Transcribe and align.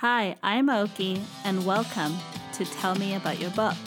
Hi, 0.00 0.36
I'm 0.42 0.68
Oki, 0.68 1.22
and 1.46 1.64
welcome 1.64 2.18
to 2.52 2.66
Tell 2.66 2.94
Me 2.96 3.14
About 3.14 3.40
Your 3.40 3.48
Book. 3.52 3.78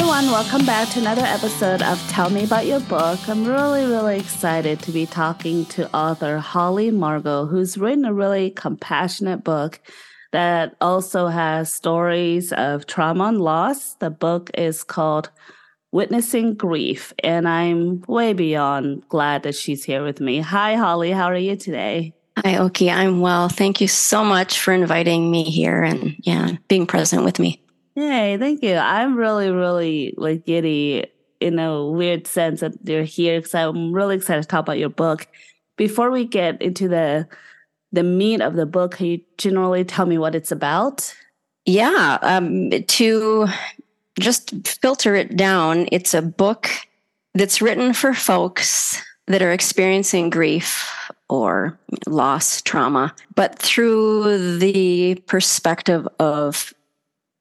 Everyone. 0.00 0.30
Welcome 0.30 0.64
back 0.64 0.88
to 0.92 0.98
another 0.98 1.26
episode 1.26 1.82
of 1.82 2.00
Tell 2.08 2.30
Me 2.30 2.44
About 2.44 2.64
Your 2.64 2.80
Book. 2.80 3.20
I'm 3.28 3.44
really, 3.44 3.84
really 3.84 4.18
excited 4.18 4.80
to 4.80 4.92
be 4.92 5.04
talking 5.04 5.66
to 5.66 5.94
author 5.94 6.38
Holly 6.38 6.90
Margl, 6.90 7.50
who's 7.50 7.76
written 7.76 8.06
a 8.06 8.14
really 8.14 8.48
compassionate 8.48 9.44
book 9.44 9.78
that 10.32 10.74
also 10.80 11.26
has 11.26 11.70
stories 11.70 12.50
of 12.54 12.86
trauma 12.86 13.24
and 13.24 13.42
loss. 13.42 13.92
The 13.96 14.08
book 14.08 14.50
is 14.54 14.82
called 14.82 15.28
Witnessing 15.92 16.54
Grief, 16.54 17.12
and 17.22 17.46
I'm 17.46 18.02
way 18.08 18.32
beyond 18.32 19.06
glad 19.10 19.42
that 19.42 19.54
she's 19.54 19.84
here 19.84 20.02
with 20.02 20.18
me. 20.18 20.40
Hi, 20.40 20.76
Holly. 20.76 21.10
How 21.10 21.26
are 21.26 21.36
you 21.36 21.56
today? 21.56 22.14
Hi, 22.38 22.56
Oki. 22.56 22.90
I'm 22.90 23.20
well. 23.20 23.50
Thank 23.50 23.82
you 23.82 23.88
so 23.88 24.24
much 24.24 24.60
for 24.60 24.72
inviting 24.72 25.30
me 25.30 25.44
here 25.44 25.82
and 25.82 26.16
yeah, 26.20 26.52
being 26.68 26.86
present 26.86 27.22
with 27.22 27.38
me. 27.38 27.62
Yay, 27.94 28.36
thank 28.38 28.62
you. 28.62 28.76
I'm 28.76 29.16
really, 29.16 29.50
really 29.50 30.14
like 30.16 30.46
giddy 30.46 31.06
in 31.40 31.58
a 31.58 31.86
weird 31.86 32.26
sense 32.26 32.60
that 32.60 32.74
you're 32.84 33.02
here 33.02 33.40
because 33.40 33.54
I'm 33.54 33.92
really 33.92 34.16
excited 34.16 34.42
to 34.42 34.48
talk 34.48 34.60
about 34.60 34.78
your 34.78 34.90
book. 34.90 35.26
Before 35.76 36.10
we 36.10 36.24
get 36.24 36.60
into 36.60 36.88
the 36.88 37.26
the 37.92 38.02
meat 38.04 38.40
of 38.40 38.54
the 38.54 38.66
book, 38.66 38.92
can 38.92 39.06
you 39.06 39.20
generally 39.36 39.84
tell 39.84 40.06
me 40.06 40.16
what 40.16 40.34
it's 40.36 40.52
about? 40.52 41.12
Yeah, 41.66 42.18
um, 42.22 42.70
to 42.70 43.48
just 44.20 44.66
filter 44.66 45.16
it 45.16 45.36
down, 45.36 45.88
it's 45.90 46.14
a 46.14 46.22
book 46.22 46.70
that's 47.34 47.60
written 47.60 47.92
for 47.92 48.14
folks 48.14 49.02
that 49.26 49.42
are 49.42 49.52
experiencing 49.52 50.30
grief 50.30 50.88
or 51.28 51.78
loss, 52.06 52.60
trauma, 52.62 53.14
but 53.34 53.58
through 53.58 54.58
the 54.58 55.14
perspective 55.26 56.06
of 56.18 56.72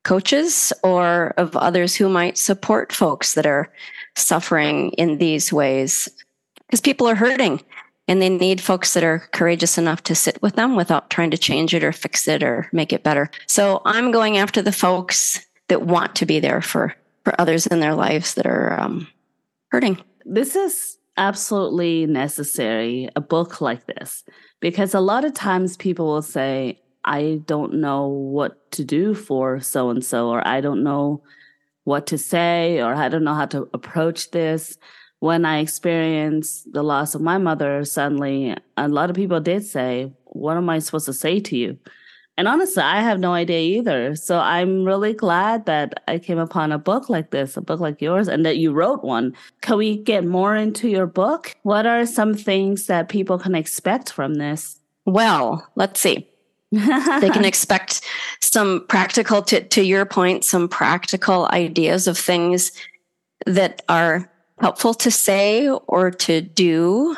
coaches 0.04 0.74
or 0.84 1.34
of 1.38 1.56
others 1.56 1.96
who 1.96 2.10
might 2.10 2.38
support 2.38 2.92
folks 2.92 3.34
that 3.34 3.46
are 3.46 3.72
suffering 4.16 4.92
in 4.92 5.18
these 5.18 5.52
ways 5.52 6.08
because 6.68 6.82
people 6.82 7.08
are 7.08 7.16
hurting 7.16 7.62
and 8.08 8.22
they 8.22 8.30
need 8.30 8.60
folks 8.60 8.94
that 8.94 9.04
are 9.04 9.20
courageous 9.34 9.78
enough 9.78 10.04
to 10.04 10.16
sit 10.16 10.42
with 10.42 10.56
them 10.56 10.76
without 10.76 11.10
trying 11.10 11.32
to 11.32 11.38
change 11.38 11.74
it 11.74 11.84
or 11.84 11.92
fix 11.92 12.28
it 12.28 12.42
or 12.42 12.68
make 12.72 12.92
it 12.92 13.04
better. 13.04 13.30
So 13.46 13.82
I'm 13.86 14.12
going 14.12 14.38
after 14.38 14.62
the 14.62 14.72
folks 14.72 15.46
that 15.68 15.84
want 15.84 16.16
to 16.16 16.26
be 16.26 16.40
there 16.40 16.62
for 16.62 16.96
for 17.24 17.40
others 17.40 17.68
in 17.68 17.80
their 17.80 17.96
lives 17.96 18.34
that 18.36 18.48
are 18.48 18.80
um, 18.80 19.08
hurting. 19.70 20.02
This 20.26 20.56
is 20.56 20.98
absolutely 21.18 22.06
necessary 22.06 23.10
a 23.16 23.22
book 23.22 23.62
like 23.62 23.86
this 23.86 24.24
because 24.62 24.94
a 24.94 25.02
lot 25.02 25.26
of 25.26 25.34
times 25.34 25.78
people 25.78 26.08
will 26.08 26.22
say 26.22 26.80
I 27.06 27.42
don't 27.46 27.76
know 27.76 28.08
what 28.08 28.72
to 28.72 28.84
do 28.84 29.14
for 29.14 29.60
so 29.60 29.90
and 29.90 30.04
so, 30.04 30.30
or 30.30 30.46
I 30.48 30.62
don't 30.62 30.84
know 30.84 31.22
what 31.84 32.08
to 32.08 32.18
say, 32.18 32.82
or 32.82 32.94
I 32.94 33.10
don't 33.10 33.24
know 33.24 33.34
how 33.34 33.48
to 33.48 33.70
approach 33.74 34.32
this. 34.32 34.78
When 35.20 35.44
I 35.44 35.60
experienced 35.60 36.72
the 36.72 36.84
loss 36.84 37.14
of 37.14 37.22
my 37.22 37.38
mother, 37.38 37.84
suddenly 37.84 38.56
a 38.78 38.88
lot 38.88 39.10
of 39.10 39.16
people 39.16 39.40
did 39.42 39.66
say, 39.66 40.14
What 40.26 40.56
am 40.56 40.70
I 40.70 40.80
supposed 40.80 41.08
to 41.08 41.14
say 41.14 41.40
to 41.42 41.58
you? 41.58 41.78
And 42.38 42.48
honestly, 42.48 42.84
I 42.84 43.02
have 43.02 43.20
no 43.20 43.34
idea 43.34 43.60
either. 43.60 44.16
So 44.16 44.40
I'm 44.40 44.86
really 44.86 45.14
glad 45.14 45.66
that 45.66 46.02
I 46.08 46.20
came 46.20 46.38
upon 46.38 46.72
a 46.72 46.78
book 46.78 47.10
like 47.10 47.32
this, 47.32 47.58
a 47.58 47.62
book 47.62 47.82
like 47.82 48.02
yours, 48.02 48.30
and 48.30 48.46
that 48.46 48.56
you 48.56 48.72
wrote 48.72 49.04
one. 49.04 49.36
Can 49.60 49.78
we 49.78 49.98
get 49.98 50.26
more 50.26 50.56
into 50.56 50.88
your 50.88 51.06
book? 51.06 51.54
What 51.64 51.86
are 51.86 52.06
some 52.06 52.34
things 52.34 52.86
that 52.86 53.10
people 53.10 53.40
can 53.40 53.56
expect 53.56 54.10
from 54.10 54.36
this? 54.36 54.80
Well, 55.06 55.68
let's 55.76 56.00
see 56.00 56.30
they 56.72 57.30
can 57.30 57.46
expect 57.54 58.02
some 58.42 58.86
practical 58.88 59.42
to, 59.42 59.62
to 59.62 59.84
your 59.84 60.06
point 60.06 60.46
some 60.46 60.68
practical 60.68 61.48
ideas 61.52 62.08
of 62.08 62.18
things 62.18 62.72
that 63.46 63.82
are 63.90 64.32
helpful 64.60 64.94
to 64.94 65.10
say 65.10 65.70
or 65.70 66.12
to 66.12 66.42
do 66.42 67.16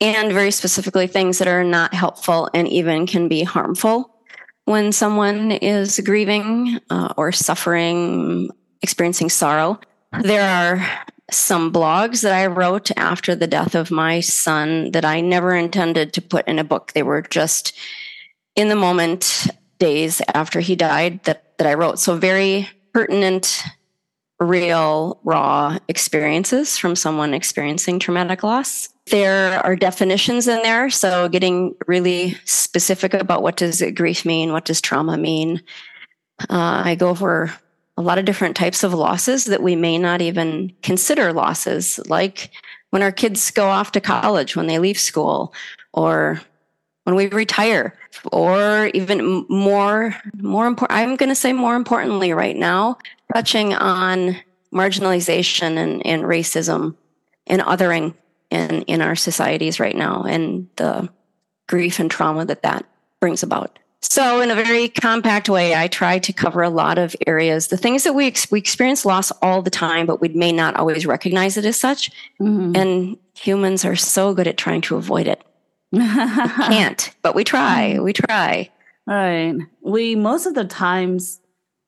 and 0.00 0.32
very 0.32 0.50
specifically 0.50 1.06
things 1.06 1.38
that 1.38 1.48
are 1.48 1.64
not 1.64 1.94
helpful 1.94 2.48
and 2.52 2.68
even 2.68 3.06
can 3.06 3.28
be 3.28 3.42
harmful 3.42 4.14
when 4.66 4.92
someone 4.92 5.52
is 5.52 5.98
grieving 6.00 6.78
uh, 6.90 7.12
or 7.16 7.32
suffering 7.32 8.50
experiencing 8.82 9.30
sorrow 9.30 9.80
there 10.22 10.42
are 10.42 10.86
some 11.30 11.72
blogs 11.72 12.22
that 12.22 12.32
I 12.32 12.46
wrote 12.46 12.90
after 12.96 13.34
the 13.34 13.46
death 13.46 13.74
of 13.74 13.90
my 13.90 14.20
son 14.20 14.92
that 14.92 15.04
I 15.04 15.20
never 15.20 15.54
intended 15.54 16.12
to 16.12 16.22
put 16.22 16.46
in 16.46 16.58
a 16.58 16.64
book. 16.64 16.92
They 16.92 17.02
were 17.02 17.22
just 17.22 17.76
in 18.56 18.68
the 18.68 18.76
moment 18.76 19.46
days 19.78 20.22
after 20.34 20.60
he 20.60 20.74
died 20.74 21.22
that, 21.24 21.56
that 21.58 21.66
I 21.66 21.74
wrote. 21.74 21.98
So 21.98 22.16
very 22.16 22.68
pertinent, 22.92 23.62
real, 24.40 25.20
raw 25.22 25.78
experiences 25.88 26.78
from 26.78 26.96
someone 26.96 27.34
experiencing 27.34 27.98
traumatic 27.98 28.42
loss. 28.42 28.88
There 29.10 29.64
are 29.64 29.76
definitions 29.76 30.48
in 30.48 30.62
there. 30.62 30.90
So 30.90 31.28
getting 31.28 31.74
really 31.86 32.36
specific 32.44 33.14
about 33.14 33.42
what 33.42 33.56
does 33.56 33.82
grief 33.94 34.24
mean? 34.24 34.52
What 34.52 34.64
does 34.64 34.80
trauma 34.80 35.16
mean? 35.16 35.62
Uh, 36.40 36.82
I 36.84 36.94
go 36.96 37.08
over 37.08 37.52
a 37.96 38.02
lot 38.02 38.18
of 38.18 38.24
different 38.24 38.56
types 38.56 38.82
of 38.82 38.92
losses 38.92 39.46
that 39.46 39.62
we 39.62 39.76
may 39.76 39.96
not 39.96 40.20
even 40.20 40.72
consider 40.82 41.32
losses, 41.32 41.98
like 42.08 42.50
when 42.90 43.02
our 43.02 43.12
kids 43.12 43.50
go 43.50 43.68
off 43.68 43.92
to 43.92 44.00
college, 44.00 44.54
when 44.54 44.66
they 44.66 44.78
leave 44.78 44.98
school, 44.98 45.54
or 45.92 46.40
when 47.06 47.14
we 47.14 47.28
retire 47.28 47.94
or 48.32 48.90
even 48.92 49.46
more 49.48 50.14
more 50.38 50.66
important 50.66 50.98
i'm 50.98 51.14
going 51.14 51.28
to 51.28 51.36
say 51.36 51.52
more 51.52 51.76
importantly 51.76 52.32
right 52.32 52.56
now 52.56 52.98
touching 53.32 53.74
on 53.74 54.36
marginalization 54.74 55.76
and, 55.76 56.04
and 56.04 56.24
racism 56.24 56.96
and 57.46 57.62
othering 57.62 58.12
in, 58.50 58.82
in 58.82 59.00
our 59.00 59.14
societies 59.14 59.78
right 59.78 59.94
now 59.94 60.24
and 60.24 60.68
the 60.76 61.08
grief 61.68 62.00
and 62.00 62.10
trauma 62.10 62.44
that 62.44 62.62
that 62.62 62.84
brings 63.20 63.42
about. 63.42 63.78
So 64.00 64.40
in 64.40 64.50
a 64.50 64.54
very 64.54 64.88
compact 64.88 65.48
way 65.48 65.74
i 65.74 65.88
try 65.88 66.18
to 66.18 66.32
cover 66.32 66.62
a 66.62 66.70
lot 66.70 66.98
of 66.98 67.14
areas. 67.26 67.68
The 67.68 67.76
things 67.76 68.02
that 68.02 68.14
we, 68.14 68.26
ex- 68.26 68.50
we 68.50 68.58
experience 68.58 69.04
loss 69.04 69.30
all 69.42 69.62
the 69.62 69.70
time 69.70 70.06
but 70.06 70.20
we 70.20 70.28
may 70.28 70.50
not 70.50 70.74
always 70.74 71.06
recognize 71.06 71.56
it 71.56 71.64
as 71.64 71.76
such. 71.76 72.10
Mm-hmm. 72.40 72.74
and 72.74 73.16
humans 73.34 73.84
are 73.84 73.96
so 73.96 74.34
good 74.34 74.48
at 74.48 74.56
trying 74.56 74.80
to 74.80 74.96
avoid 74.96 75.28
it 75.28 75.42
can't, 76.00 77.10
but 77.22 77.34
we 77.34 77.44
try. 77.44 77.94
Mm. 77.96 78.04
We 78.04 78.12
try. 78.12 78.70
Right. 79.06 79.54
We 79.82 80.16
most 80.16 80.46
of 80.46 80.54
the 80.54 80.64
times 80.64 81.40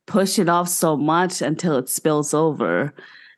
push 0.06 0.38
it 0.38 0.48
off 0.48 0.68
so 0.68 0.96
much 0.96 1.42
until 1.42 1.76
it 1.76 1.88
spills 1.88 2.34
over. 2.34 2.94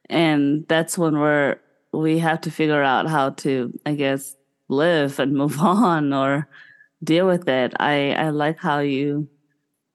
And 0.09 0.67
that's 0.69 0.97
when 0.97 1.19
we're 1.19 1.57
we 1.93 2.19
have 2.19 2.41
to 2.43 2.51
figure 2.51 2.83
out 2.83 3.09
how 3.09 3.31
to, 3.31 3.79
I 3.85 3.95
guess, 3.95 4.37
live 4.69 5.19
and 5.19 5.35
move 5.37 5.61
on 5.61 6.13
or 6.13 6.49
deal 7.03 7.27
with 7.27 7.49
it. 7.49 7.75
I, 7.81 8.13
I 8.13 8.31
like 8.31 8.59
how 8.59 8.79
you 8.81 9.29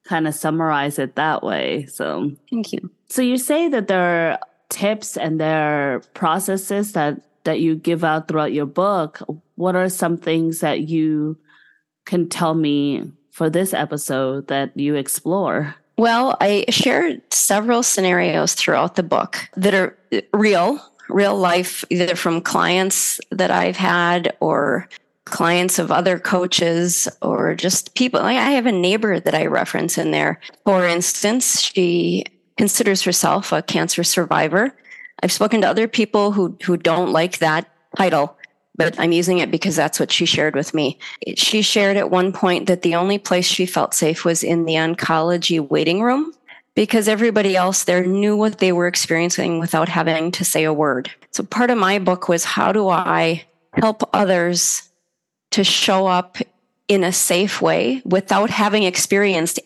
kind 0.04 0.28
of 0.28 0.34
summarize 0.34 0.98
it 0.98 1.16
that 1.16 1.42
way. 1.42 1.86
So 1.86 2.30
thank 2.50 2.72
you. 2.72 2.90
So 3.08 3.22
you 3.22 3.38
say 3.38 3.68
that 3.68 3.88
there 3.88 4.32
are 4.32 4.38
tips 4.68 5.16
and 5.16 5.40
there 5.40 5.94
are 5.94 6.00
processes 6.14 6.92
that 6.92 7.20
that 7.46 7.60
you 7.60 7.74
give 7.74 8.04
out 8.04 8.28
throughout 8.28 8.52
your 8.52 8.66
book, 8.66 9.20
what 9.56 9.74
are 9.74 9.88
some 9.88 10.16
things 10.16 10.60
that 10.60 10.82
you 10.82 11.38
can 12.04 12.28
tell 12.28 12.54
me 12.54 13.10
for 13.30 13.50
this 13.50 13.74
episode 13.74 14.48
that 14.48 14.76
you 14.76 14.94
explore? 14.94 15.74
Well, 15.98 16.36
I 16.40 16.66
shared 16.68 17.22
several 17.32 17.82
scenarios 17.82 18.54
throughout 18.54 18.96
the 18.96 19.02
book 19.02 19.48
that 19.56 19.74
are 19.74 19.98
real, 20.34 20.78
real 21.08 21.36
life, 21.36 21.84
either 21.88 22.14
from 22.14 22.42
clients 22.42 23.18
that 23.30 23.50
I've 23.50 23.76
had 23.76 24.36
or 24.40 24.88
clients 25.24 25.78
of 25.78 25.90
other 25.90 26.18
coaches 26.18 27.08
or 27.22 27.54
just 27.54 27.94
people. 27.94 28.20
I 28.20 28.32
have 28.32 28.66
a 28.66 28.72
neighbor 28.72 29.18
that 29.18 29.34
I 29.34 29.46
reference 29.46 29.98
in 29.98 30.10
there. 30.10 30.40
For 30.64 30.86
instance, 30.86 31.60
she 31.60 32.24
considers 32.56 33.02
herself 33.02 33.52
a 33.52 33.62
cancer 33.62 34.04
survivor 34.04 34.74
I've 35.22 35.32
spoken 35.32 35.60
to 35.62 35.68
other 35.68 35.88
people 35.88 36.32
who, 36.32 36.56
who 36.64 36.76
don't 36.76 37.12
like 37.12 37.38
that 37.38 37.68
title, 37.96 38.36
but 38.76 38.98
I'm 38.98 39.12
using 39.12 39.38
it 39.38 39.50
because 39.50 39.76
that's 39.76 39.98
what 39.98 40.12
she 40.12 40.26
shared 40.26 40.54
with 40.54 40.74
me. 40.74 40.98
She 41.36 41.62
shared 41.62 41.96
at 41.96 42.10
one 42.10 42.32
point 42.32 42.66
that 42.66 42.82
the 42.82 42.94
only 42.94 43.18
place 43.18 43.46
she 43.46 43.66
felt 43.66 43.94
safe 43.94 44.24
was 44.24 44.44
in 44.44 44.64
the 44.64 44.74
oncology 44.74 45.66
waiting 45.66 46.02
room 46.02 46.32
because 46.74 47.08
everybody 47.08 47.56
else 47.56 47.84
there 47.84 48.04
knew 48.04 48.36
what 48.36 48.58
they 48.58 48.72
were 48.72 48.86
experiencing 48.86 49.58
without 49.58 49.88
having 49.88 50.30
to 50.32 50.44
say 50.44 50.64
a 50.64 50.72
word. 50.72 51.10
So 51.30 51.42
part 51.42 51.70
of 51.70 51.78
my 51.78 51.98
book 51.98 52.28
was 52.28 52.44
how 52.44 52.72
do 52.72 52.88
I 52.88 53.44
help 53.72 54.08
others 54.12 54.82
to 55.52 55.64
show 55.64 56.06
up 56.06 56.36
in 56.88 57.02
a 57.02 57.12
safe 57.12 57.62
way 57.62 58.02
without 58.04 58.50
having 58.50 58.82
experienced 58.82 59.58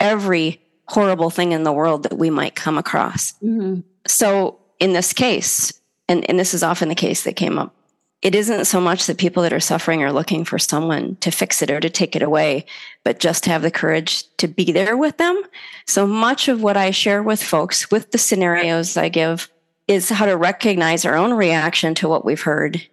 every 0.00 0.60
horrible 0.86 1.30
thing 1.30 1.52
in 1.52 1.62
the 1.62 1.72
world 1.72 2.02
that 2.02 2.18
we 2.18 2.30
might 2.30 2.54
come 2.54 2.76
across. 2.76 3.32
Mm-hmm. 3.34 3.80
So, 4.06 4.59
in 4.80 4.92
this 4.94 5.12
case, 5.12 5.72
and, 6.08 6.28
and 6.28 6.38
this 6.38 6.54
is 6.54 6.62
often 6.62 6.88
the 6.88 6.94
case 6.94 7.22
that 7.24 7.36
came 7.36 7.58
up, 7.58 7.74
it 8.22 8.34
isn't 8.34 8.66
so 8.66 8.80
much 8.80 9.06
that 9.06 9.16
people 9.16 9.42
that 9.44 9.52
are 9.52 9.60
suffering 9.60 10.02
are 10.02 10.12
looking 10.12 10.44
for 10.44 10.58
someone 10.58 11.16
to 11.16 11.30
fix 11.30 11.62
it 11.62 11.70
or 11.70 11.80
to 11.80 11.88
take 11.88 12.14
it 12.14 12.22
away, 12.22 12.66
but 13.02 13.18
just 13.18 13.46
have 13.46 13.62
the 13.62 13.70
courage 13.70 14.24
to 14.36 14.48
be 14.48 14.72
there 14.72 14.96
with 14.96 15.16
them. 15.16 15.40
So 15.86 16.06
much 16.06 16.48
of 16.48 16.62
what 16.62 16.76
I 16.76 16.90
share 16.90 17.22
with 17.22 17.42
folks 17.42 17.90
with 17.90 18.10
the 18.10 18.18
scenarios 18.18 18.96
I 18.96 19.08
give 19.08 19.50
is 19.88 20.10
how 20.10 20.26
to 20.26 20.36
recognize 20.36 21.04
our 21.04 21.16
own 21.16 21.32
reaction 21.32 21.94
to 21.96 22.08
what 22.08 22.24
we've 22.24 22.42
heard 22.42 22.86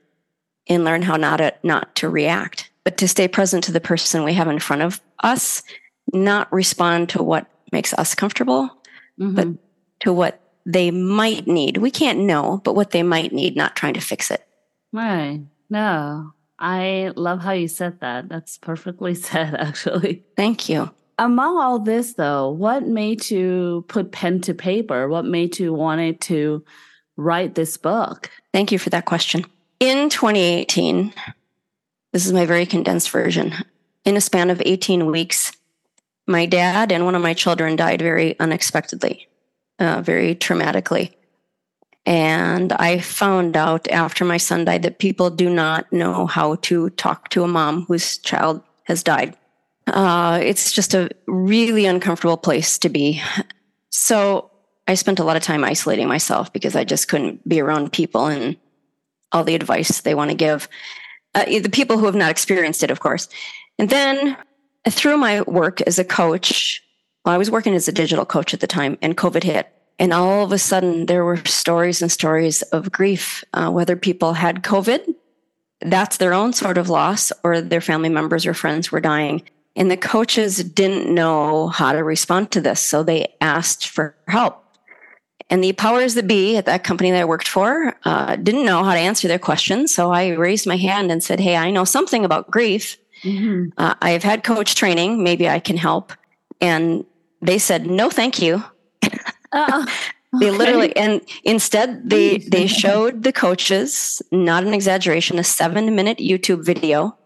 and 0.67 0.85
learn 0.85 1.01
how 1.01 1.17
not 1.17 1.37
to, 1.37 1.53
not 1.61 1.93
to 1.95 2.09
react, 2.09 2.69
but 2.83 2.97
to 2.97 3.07
stay 3.07 3.27
present 3.27 3.65
to 3.65 3.71
the 3.71 3.81
person 3.81 4.23
we 4.23 4.33
have 4.33 4.47
in 4.47 4.59
front 4.59 4.81
of 4.81 5.01
us, 5.19 5.61
not 6.13 6.51
respond 6.53 7.09
to 7.09 7.21
what 7.21 7.47
makes 7.73 7.93
us 7.93 8.15
comfortable, 8.15 8.69
mm-hmm. 9.19 9.35
but 9.35 9.47
to 9.99 10.13
what 10.13 10.41
they 10.67 10.91
might 10.91 11.47
need. 11.47 11.77
We 11.77 11.89
can't 11.89 12.19
know, 12.19 12.61
but 12.63 12.75
what 12.75 12.91
they 12.91 13.01
might 13.01 13.31
need, 13.31 13.55
not 13.55 13.77
trying 13.77 13.93
to 13.93 14.01
fix 14.01 14.29
it. 14.29 14.45
Right. 14.91 15.41
No, 15.69 16.33
I 16.59 17.13
love 17.15 17.39
how 17.39 17.53
you 17.53 17.69
said 17.69 18.01
that. 18.01 18.27
That's 18.27 18.57
perfectly 18.57 19.15
said, 19.15 19.55
actually. 19.55 20.25
Thank 20.35 20.69
you. 20.69 20.91
Among 21.17 21.57
all 21.57 21.79
this, 21.79 22.13
though, 22.13 22.49
what 22.49 22.85
made 22.85 23.31
you 23.31 23.85
put 23.87 24.11
pen 24.11 24.41
to 24.41 24.53
paper? 24.53 25.07
What 25.07 25.25
made 25.25 25.57
you 25.57 25.73
wanted 25.73 26.21
to 26.21 26.63
write 27.15 27.55
this 27.55 27.77
book? 27.77 28.29
Thank 28.53 28.71
you 28.71 28.77
for 28.77 28.91
that 28.91 29.05
question. 29.05 29.45
In 29.79 30.09
2018, 30.09 31.13
this 32.11 32.25
is 32.25 32.33
my 32.33 32.45
very 32.45 32.65
condensed 32.65 33.09
version. 33.09 33.53
In 34.05 34.17
a 34.17 34.21
span 34.21 34.49
of 34.49 34.61
18 34.63 35.07
weeks, 35.07 35.53
my 36.27 36.45
dad 36.45 36.91
and 36.91 37.05
one 37.05 37.15
of 37.15 37.21
my 37.21 37.33
children 37.33 37.75
died 37.77 38.01
very 38.01 38.37
unexpectedly, 38.39 39.27
uh, 39.79 40.01
very 40.01 40.35
traumatically. 40.35 41.13
And 42.05 42.71
I 42.73 42.99
found 42.99 43.57
out 43.57 43.87
after 43.89 44.23
my 44.23 44.37
son 44.37 44.63
died 44.63 44.83
that 44.83 44.99
people 44.99 45.29
do 45.29 45.49
not 45.49 45.91
know 45.91 46.25
how 46.25 46.55
to 46.55 46.89
talk 46.91 47.29
to 47.29 47.43
a 47.43 47.47
mom 47.47 47.83
whose 47.83 48.17
child 48.17 48.61
has 48.85 49.03
died. 49.03 49.35
Uh, 49.87 50.39
it's 50.41 50.71
just 50.71 50.93
a 50.93 51.09
really 51.27 51.85
uncomfortable 51.85 52.37
place 52.37 52.77
to 52.79 52.89
be. 52.89 53.21
So 53.89 54.51
I 54.87 54.95
spent 54.95 55.19
a 55.19 55.23
lot 55.23 55.35
of 55.35 55.43
time 55.43 55.63
isolating 55.63 56.07
myself 56.07 56.53
because 56.53 56.75
I 56.75 56.85
just 56.85 57.09
couldn't 57.09 57.47
be 57.47 57.59
around 57.59 57.91
people 57.91 58.27
and 58.27 58.55
all 59.33 59.43
the 59.43 59.55
advice 59.55 60.01
they 60.01 60.15
want 60.15 60.31
to 60.31 60.35
give. 60.35 60.69
Uh, 61.35 61.45
the 61.45 61.69
people 61.69 61.97
who 61.97 62.05
have 62.05 62.15
not 62.15 62.31
experienced 62.31 62.83
it, 62.83 62.91
of 62.91 63.01
course. 63.01 63.27
And 63.77 63.89
then 63.89 64.37
through 64.89 65.17
my 65.17 65.41
work 65.41 65.81
as 65.81 65.99
a 65.99 66.05
coach, 66.05 66.81
well, 67.25 67.35
I 67.35 67.37
was 67.37 67.51
working 67.51 67.75
as 67.75 67.87
a 67.87 67.91
digital 67.91 68.25
coach 68.25 68.53
at 68.53 68.59
the 68.59 68.67
time, 68.67 68.97
and 69.01 69.17
COVID 69.17 69.43
hit. 69.43 69.67
And 69.99 70.13
all 70.13 70.43
of 70.43 70.51
a 70.51 70.59
sudden, 70.59 71.07
there 71.07 71.25
were 71.25 71.37
stories 71.45 72.01
and 72.01 72.11
stories 72.11 72.61
of 72.63 72.91
grief, 72.91 73.43
uh, 73.53 73.71
whether 73.71 73.95
people 73.95 74.33
had 74.33 74.63
COVID, 74.63 75.13
that's 75.81 76.17
their 76.17 76.33
own 76.33 76.53
sort 76.53 76.77
of 76.77 76.89
loss, 76.89 77.31
or 77.43 77.61
their 77.61 77.81
family 77.81 78.09
members 78.09 78.45
or 78.45 78.53
friends 78.53 78.91
were 78.91 79.01
dying. 79.01 79.43
And 79.75 79.91
the 79.91 79.97
coaches 79.97 80.63
didn't 80.63 81.13
know 81.13 81.67
how 81.67 81.93
to 81.93 82.03
respond 82.03 82.51
to 82.51 82.61
this. 82.61 82.81
So 82.81 83.03
they 83.03 83.35
asked 83.41 83.87
for 83.87 84.15
help. 84.27 84.63
And 85.49 85.63
the 85.63 85.73
powers 85.73 86.15
that 86.15 86.27
be 86.27 86.57
at 86.57 86.65
that 86.65 86.83
company 86.83 87.11
that 87.11 87.21
I 87.21 87.25
worked 87.25 87.47
for 87.47 87.95
uh, 88.03 88.35
didn't 88.35 88.65
know 88.65 88.83
how 88.83 88.93
to 88.93 88.99
answer 88.99 89.27
their 89.27 89.39
questions. 89.39 89.93
So 89.93 90.11
I 90.11 90.29
raised 90.29 90.67
my 90.67 90.77
hand 90.77 91.11
and 91.11 91.23
said, 91.23 91.39
Hey, 91.39 91.55
I 91.55 91.71
know 91.71 91.85
something 91.85 92.25
about 92.25 92.51
grief. 92.51 92.97
Mm-hmm. 93.23 93.69
Uh, 93.77 93.95
I've 94.01 94.23
had 94.23 94.43
coach 94.43 94.75
training. 94.75 95.23
Maybe 95.23 95.47
I 95.47 95.59
can 95.59 95.77
help. 95.77 96.11
And 96.61 97.05
they 97.41 97.57
said, 97.57 97.85
No, 97.85 98.09
thank 98.09 98.41
you. 98.41 98.63
Uh, 99.51 99.85
they 100.39 100.51
literally 100.51 100.95
and 100.95 101.21
instead 101.43 102.09
they 102.09 102.37
they 102.37 102.67
showed 102.67 103.23
the 103.23 103.31
coaches, 103.31 104.21
not 104.31 104.63
an 104.63 104.73
exaggeration, 104.73 105.39
a 105.39 105.43
seven 105.43 105.95
minute 105.95 106.17
YouTube 106.17 106.65
video 106.65 107.17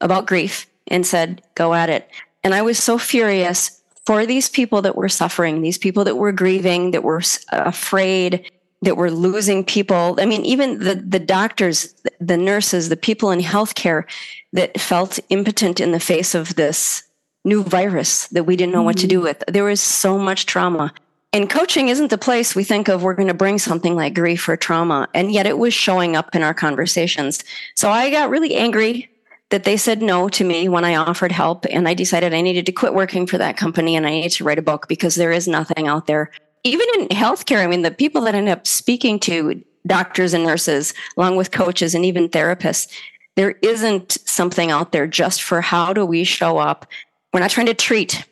about 0.00 0.26
grief 0.26 0.66
and 0.88 1.06
said, 1.06 1.42
"Go 1.54 1.74
at 1.74 1.90
it." 1.90 2.08
And 2.42 2.54
I 2.54 2.62
was 2.62 2.82
so 2.82 2.98
furious 2.98 3.82
for 4.06 4.24
these 4.24 4.48
people 4.48 4.82
that 4.82 4.96
were 4.96 5.08
suffering, 5.08 5.62
these 5.62 5.78
people 5.78 6.04
that 6.04 6.16
were 6.16 6.32
grieving, 6.32 6.92
that 6.92 7.02
were 7.02 7.22
afraid, 7.50 8.50
that 8.82 8.96
were 8.96 9.10
losing 9.10 9.64
people. 9.64 10.16
I 10.18 10.26
mean, 10.26 10.44
even 10.44 10.78
the 10.78 10.94
the 10.94 11.20
doctors, 11.20 11.94
the 12.20 12.36
nurses, 12.36 12.88
the 12.88 12.96
people 12.96 13.30
in 13.30 13.40
healthcare 13.40 14.04
that 14.52 14.80
felt 14.80 15.18
impotent 15.28 15.80
in 15.80 15.92
the 15.92 16.00
face 16.00 16.34
of 16.34 16.54
this 16.54 17.02
new 17.46 17.62
virus 17.62 18.26
that 18.28 18.44
we 18.44 18.56
didn't 18.56 18.74
know 18.74 18.82
what 18.82 18.98
to 18.98 19.06
do 19.06 19.16
mm-hmm. 19.16 19.24
with. 19.24 19.44
There 19.48 19.64
was 19.64 19.80
so 19.80 20.18
much 20.18 20.44
trauma. 20.44 20.92
And 21.32 21.48
coaching 21.48 21.88
isn't 21.88 22.10
the 22.10 22.18
place 22.18 22.54
we 22.54 22.64
think 22.64 22.88
of 22.88 23.02
we're 23.02 23.14
going 23.14 23.28
to 23.28 23.34
bring 23.34 23.58
something 23.58 23.94
like 23.94 24.14
grief 24.14 24.48
or 24.48 24.56
trauma. 24.56 25.08
And 25.14 25.32
yet 25.32 25.46
it 25.46 25.58
was 25.58 25.74
showing 25.74 26.16
up 26.16 26.34
in 26.34 26.42
our 26.42 26.54
conversations. 26.54 27.44
So 27.74 27.90
I 27.90 28.10
got 28.10 28.30
really 28.30 28.54
angry 28.54 29.10
that 29.50 29.64
they 29.64 29.76
said 29.76 30.02
no 30.02 30.28
to 30.30 30.44
me 30.44 30.68
when 30.68 30.84
I 30.84 30.96
offered 30.96 31.32
help. 31.32 31.66
And 31.70 31.86
I 31.86 31.94
decided 31.94 32.34
I 32.34 32.40
needed 32.40 32.66
to 32.66 32.72
quit 32.72 32.94
working 32.94 33.26
for 33.26 33.38
that 33.38 33.56
company 33.56 33.96
and 33.96 34.06
I 34.06 34.10
needed 34.10 34.32
to 34.32 34.44
write 34.44 34.58
a 34.58 34.62
book 34.62 34.88
because 34.88 35.14
there 35.14 35.32
is 35.32 35.46
nothing 35.46 35.86
out 35.86 36.06
there. 36.06 36.30
Even 36.64 36.86
in 36.98 37.08
healthcare, 37.08 37.62
I 37.62 37.68
mean, 37.68 37.82
the 37.82 37.92
people 37.92 38.22
that 38.22 38.34
end 38.34 38.48
up 38.48 38.66
speaking 38.66 39.20
to 39.20 39.62
doctors 39.86 40.34
and 40.34 40.42
nurses, 40.42 40.94
along 41.16 41.36
with 41.36 41.52
coaches 41.52 41.94
and 41.94 42.04
even 42.04 42.28
therapists, 42.28 42.88
there 43.36 43.52
isn't 43.62 44.12
something 44.24 44.70
out 44.70 44.92
there 44.92 45.06
just 45.06 45.42
for 45.42 45.60
how 45.60 45.92
do 45.92 46.04
we 46.04 46.24
show 46.24 46.58
up. 46.58 46.86
We're 47.36 47.40
not 47.40 47.50
trying 47.50 47.66
to 47.66 47.74
treat. 47.74 48.24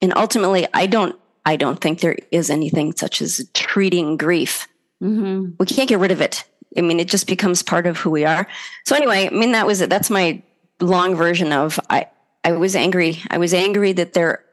And 0.00 0.12
ultimately, 0.16 0.66
I 0.74 0.88
don't 0.88 1.14
I 1.46 1.54
don't 1.54 1.80
think 1.80 2.00
there 2.00 2.16
is 2.32 2.50
anything 2.50 2.92
such 2.92 3.22
as 3.22 3.48
treating 3.54 4.16
grief. 4.16 4.66
Mm-hmm. 5.00 5.52
We 5.60 5.66
can't 5.66 5.88
get 5.88 6.00
rid 6.00 6.10
of 6.10 6.20
it. 6.20 6.42
I 6.76 6.80
mean, 6.80 6.98
it 6.98 7.06
just 7.06 7.28
becomes 7.28 7.62
part 7.62 7.86
of 7.86 7.98
who 7.98 8.10
we 8.10 8.24
are. 8.24 8.48
So 8.84 8.96
anyway, 8.96 9.28
I 9.28 9.30
mean, 9.30 9.52
that 9.52 9.64
was 9.64 9.80
it. 9.80 9.90
That's 9.90 10.10
my 10.10 10.42
long 10.80 11.14
version 11.14 11.52
of 11.52 11.78
I. 11.88 12.08
I 12.42 12.50
was 12.50 12.74
angry. 12.74 13.22
I 13.30 13.38
was 13.38 13.54
angry 13.54 13.92
that 13.92 14.14
there 14.14 14.44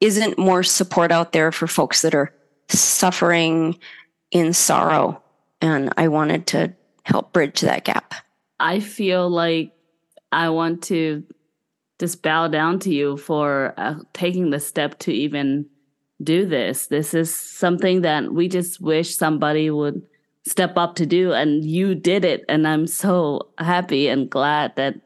isn't 0.00 0.38
more 0.38 0.62
support 0.62 1.10
out 1.10 1.32
there 1.32 1.50
for 1.50 1.66
folks 1.66 2.02
that 2.02 2.14
are 2.14 2.32
suffering 2.68 3.76
in 4.30 4.52
sorrow, 4.52 5.20
and 5.60 5.92
I 5.96 6.06
wanted 6.06 6.46
to 6.48 6.74
help 7.02 7.32
bridge 7.32 7.62
that 7.62 7.82
gap. 7.82 8.14
I 8.60 8.78
feel 8.78 9.28
like 9.28 9.72
I 10.30 10.50
want 10.50 10.84
to 10.84 11.24
just 12.02 12.20
bow 12.20 12.48
down 12.48 12.80
to 12.80 12.90
you 12.90 13.16
for 13.16 13.74
uh, 13.76 13.94
taking 14.12 14.50
the 14.50 14.58
step 14.58 14.98
to 14.98 15.12
even 15.12 15.64
do 16.20 16.44
this. 16.44 16.88
This 16.88 17.14
is 17.14 17.32
something 17.32 18.00
that 18.00 18.32
we 18.32 18.48
just 18.48 18.80
wish 18.80 19.16
somebody 19.16 19.70
would 19.70 20.02
step 20.44 20.76
up 20.76 20.96
to 20.96 21.06
do, 21.06 21.32
and 21.32 21.64
you 21.64 21.94
did 21.94 22.24
it. 22.24 22.44
And 22.48 22.66
I'm 22.66 22.88
so 22.88 23.50
happy 23.58 24.08
and 24.08 24.28
glad 24.28 24.74
that 24.74 24.96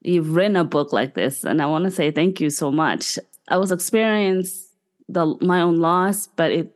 you've 0.00 0.34
written 0.34 0.56
a 0.56 0.64
book 0.64 0.94
like 0.94 1.12
this. 1.12 1.44
And 1.44 1.60
I 1.60 1.66
want 1.66 1.84
to 1.84 1.90
say 1.90 2.10
thank 2.10 2.40
you 2.40 2.48
so 2.48 2.72
much. 2.72 3.18
I 3.48 3.58
was 3.58 3.70
experiencing 3.70 4.64
the 5.10 5.36
my 5.42 5.60
own 5.60 5.76
loss, 5.76 6.26
but 6.26 6.52
it 6.52 6.74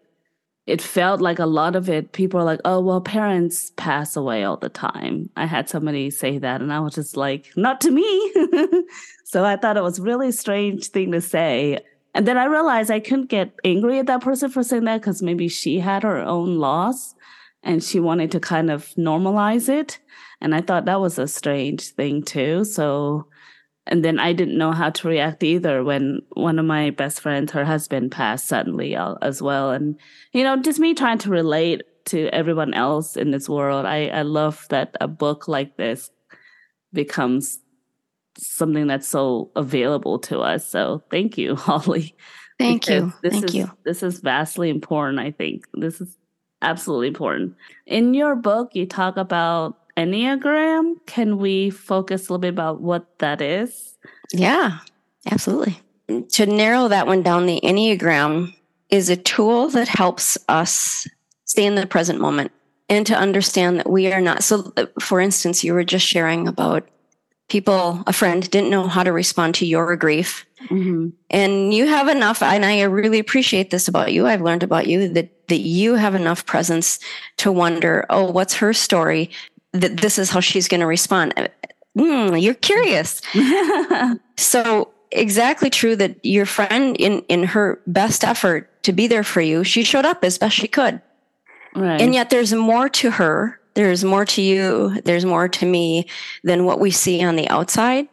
it 0.67 0.81
felt 0.81 1.21
like 1.21 1.39
a 1.39 1.47
lot 1.47 1.77
of 1.77 1.89
it. 1.89 2.13
People 2.13 2.41
are 2.41 2.45
like, 2.45 2.61
"Oh, 2.65 2.81
well, 2.81 3.01
parents 3.01 3.73
pass 3.77 4.17
away 4.17 4.45
all 4.45 4.57
the 4.57 4.69
time." 4.69 5.31
I 5.37 5.47
had 5.47 5.69
somebody 5.69 6.11
say 6.11 6.39
that, 6.39 6.61
and 6.61 6.73
I 6.73 6.81
was 6.81 6.95
just 6.95 7.17
like, 7.17 7.53
"Not 7.57 7.81
to 7.83 7.91
me." 7.91 8.33
so 9.25 9.45
I 9.45 9.57
thought 9.57 9.77
it 9.77 9.83
was 9.83 10.01
really 10.01 10.33
strange 10.33 10.89
thing 10.89 11.13
to 11.13 11.21
say 11.21 11.81
and 12.15 12.29
then 12.29 12.39
I 12.39 12.45
realized 12.45 12.91
I 12.91 13.01
couldn't 13.01 13.27
get 13.27 13.53
angry 13.65 13.99
at 13.99 14.07
that 14.07 14.23
person 14.23 14.49
for 14.49 14.63
saying 14.63 14.85
that 14.85 15.01
because 15.01 15.21
maybe 15.21 15.49
she 15.49 15.81
had 15.81 16.05
her 16.05 16.21
own 16.21 16.59
loss 16.59 17.15
and 17.65 17.83
she 17.83 17.99
wanted 17.99 18.31
to 18.33 18.41
kind 18.41 18.71
of 18.71 18.87
normalize 18.97 19.69
it. 19.69 19.99
And 20.41 20.55
I 20.55 20.61
thought 20.61 20.85
that 20.85 21.01
was 21.01 21.19
a 21.19 21.27
strange 21.27 21.89
thing 21.89 22.23
too. 22.23 22.65
So, 22.65 23.27
and 23.87 24.05
then 24.05 24.19
I 24.19 24.33
didn't 24.33 24.57
know 24.57 24.73
how 24.73 24.91
to 24.91 25.09
react 25.09 25.43
either 25.43 25.85
when 25.85 26.23
one 26.33 26.59
of 26.59 26.65
my 26.65 26.91
best 26.91 27.21
friends, 27.21 27.53
her 27.53 27.65
husband 27.65 28.13
passed 28.13 28.49
suddenly 28.49 28.97
as 28.97 29.43
well. 29.43 29.71
And, 29.73 29.99
you 30.33 30.43
know, 30.43 30.57
just 30.57 30.79
me 30.79 30.95
trying 30.95 31.19
to 31.19 31.31
relate 31.31 31.83
to 32.07 32.29
everyone 32.29 32.73
else 32.73 33.17
in 33.17 33.31
this 33.31 33.49
world. 33.49 33.85
I, 33.85 34.09
I 34.09 34.23
love 34.23 34.67
that 34.71 34.97
a 35.01 35.09
book 35.09 35.49
like 35.49 35.77
this 35.77 36.11
becomes 36.93 37.59
something 38.39 38.87
that's 38.87 39.09
so 39.09 39.51
available 39.55 40.19
to 40.21 40.41
us. 40.41 40.67
So 40.67 41.03
thank 41.11 41.37
you, 41.37 41.55
Holly. 41.57 42.17
Thank 42.59 42.89
you. 42.89 43.13
This 43.23 43.33
thank 43.33 43.45
is, 43.47 43.55
you. 43.55 43.71
This 43.85 44.03
is 44.03 44.21
vastly 44.21 44.71
important, 44.71 45.19
I 45.19 45.31
think. 45.31 45.67
This 45.75 46.01
is 46.01 46.17
absolutely 46.63 47.09
important. 47.09 47.55
In 47.87 48.15
your 48.15 48.35
book, 48.35 48.71
you 48.75 48.87
talk 48.87 49.17
about 49.17 49.77
Enneagram. 49.97 50.95
Can 51.07 51.39
we 51.39 51.71
focus 51.71 52.23
a 52.23 52.25
little 52.25 52.39
bit 52.39 52.49
about 52.49 52.81
what 52.81 53.19
that 53.19 53.41
is? 53.41 53.97
Yeah, 54.33 54.79
absolutely. 55.31 55.79
To 56.31 56.47
narrow 56.47 56.89
that 56.89 57.07
one 57.07 57.23
down, 57.23 57.47
the 57.47 57.61
Enneagram 57.63 58.55
is 58.91 59.09
a 59.09 59.17
tool 59.17 59.69
that 59.71 59.89
helps 59.89 60.37
us 60.49 61.09
stay 61.45 61.65
in 61.65 61.75
the 61.75 61.87
present 61.87 62.21
moment 62.21 62.53
and 62.89 63.07
to 63.07 63.17
understand 63.17 63.79
that 63.79 63.91
we 63.91 64.13
are 64.13 64.21
not. 64.21 64.45
So, 64.45 64.73
for 65.01 65.21
instance, 65.21 65.65
you 65.65 65.73
were 65.73 65.85
just 65.85 66.07
sharing 66.07 66.47
about 66.47 66.89
people, 67.49 68.03
a 68.07 68.13
friend, 68.13 68.49
didn't 68.51 68.71
know 68.71 68.89
how 68.89 69.03
to 69.03 69.13
respond 69.13 69.55
to 69.55 69.67
your 69.67 69.97
grief. 69.97 70.45
Mm-hmm. 70.69 71.11
And 71.31 71.75
you 71.75 71.87
have 71.87 72.09
enough, 72.09 72.43
and 72.43 72.65
I 72.65 72.83
really 72.83 73.19
appreciate 73.19 73.71
this 73.71 73.89
about 73.89 74.13
you. 74.13 74.27
I've 74.27 74.43
learned 74.43 74.63
about 74.63 74.87
you 74.87 75.09
that 75.09 75.31
that 75.49 75.61
you 75.61 75.95
have 75.95 76.15
enough 76.15 76.47
presence 76.47 76.99
to 77.39 77.53
wonder, 77.53 78.07
oh, 78.11 78.31
what's 78.31 78.55
her 78.55 78.73
story? 78.73 79.31
That 79.75 79.99
this 79.99 80.19
is 80.19 80.31
how 80.31 80.41
she's 80.41 80.69
going 80.69 80.81
to 80.81 80.87
respond. 80.87 81.35
Mm, 81.99 82.41
you're 82.41 82.55
curious. 82.55 83.21
so 84.37 84.91
exactly 85.11 85.71
true 85.71 85.95
that 85.97 86.25
your 86.25 86.47
friend 86.47 86.97
in 86.97 87.21
in 87.29 87.45
her 87.45 87.81
best 87.87 88.25
effort 88.25 88.83
to 88.85 88.93
be 88.93 89.07
there 89.07 89.25
for 89.25 89.43
you, 89.43 89.63
she 89.63 89.85
showed 89.85 90.07
up 90.07 90.25
as 90.25 90.39
best 90.39 90.57
she 90.57 90.69
could. 90.69 91.03
Right. 91.75 92.01
And 92.01 92.15
yet 92.15 92.31
there's 92.31 92.55
more 92.55 92.89
to 92.89 93.11
her 93.11 93.61
there's 93.75 94.05
more 94.05 94.25
to 94.25 94.43
you, 94.43 95.01
there's 95.05 95.25
more 95.25 95.49
to 95.49 95.67
me 95.67 96.07
than 96.45 96.65
what 96.65 96.81
we 96.81 96.91
see 96.91 97.23
on 97.23 97.37
the 97.37 97.49
outside. 97.49 98.09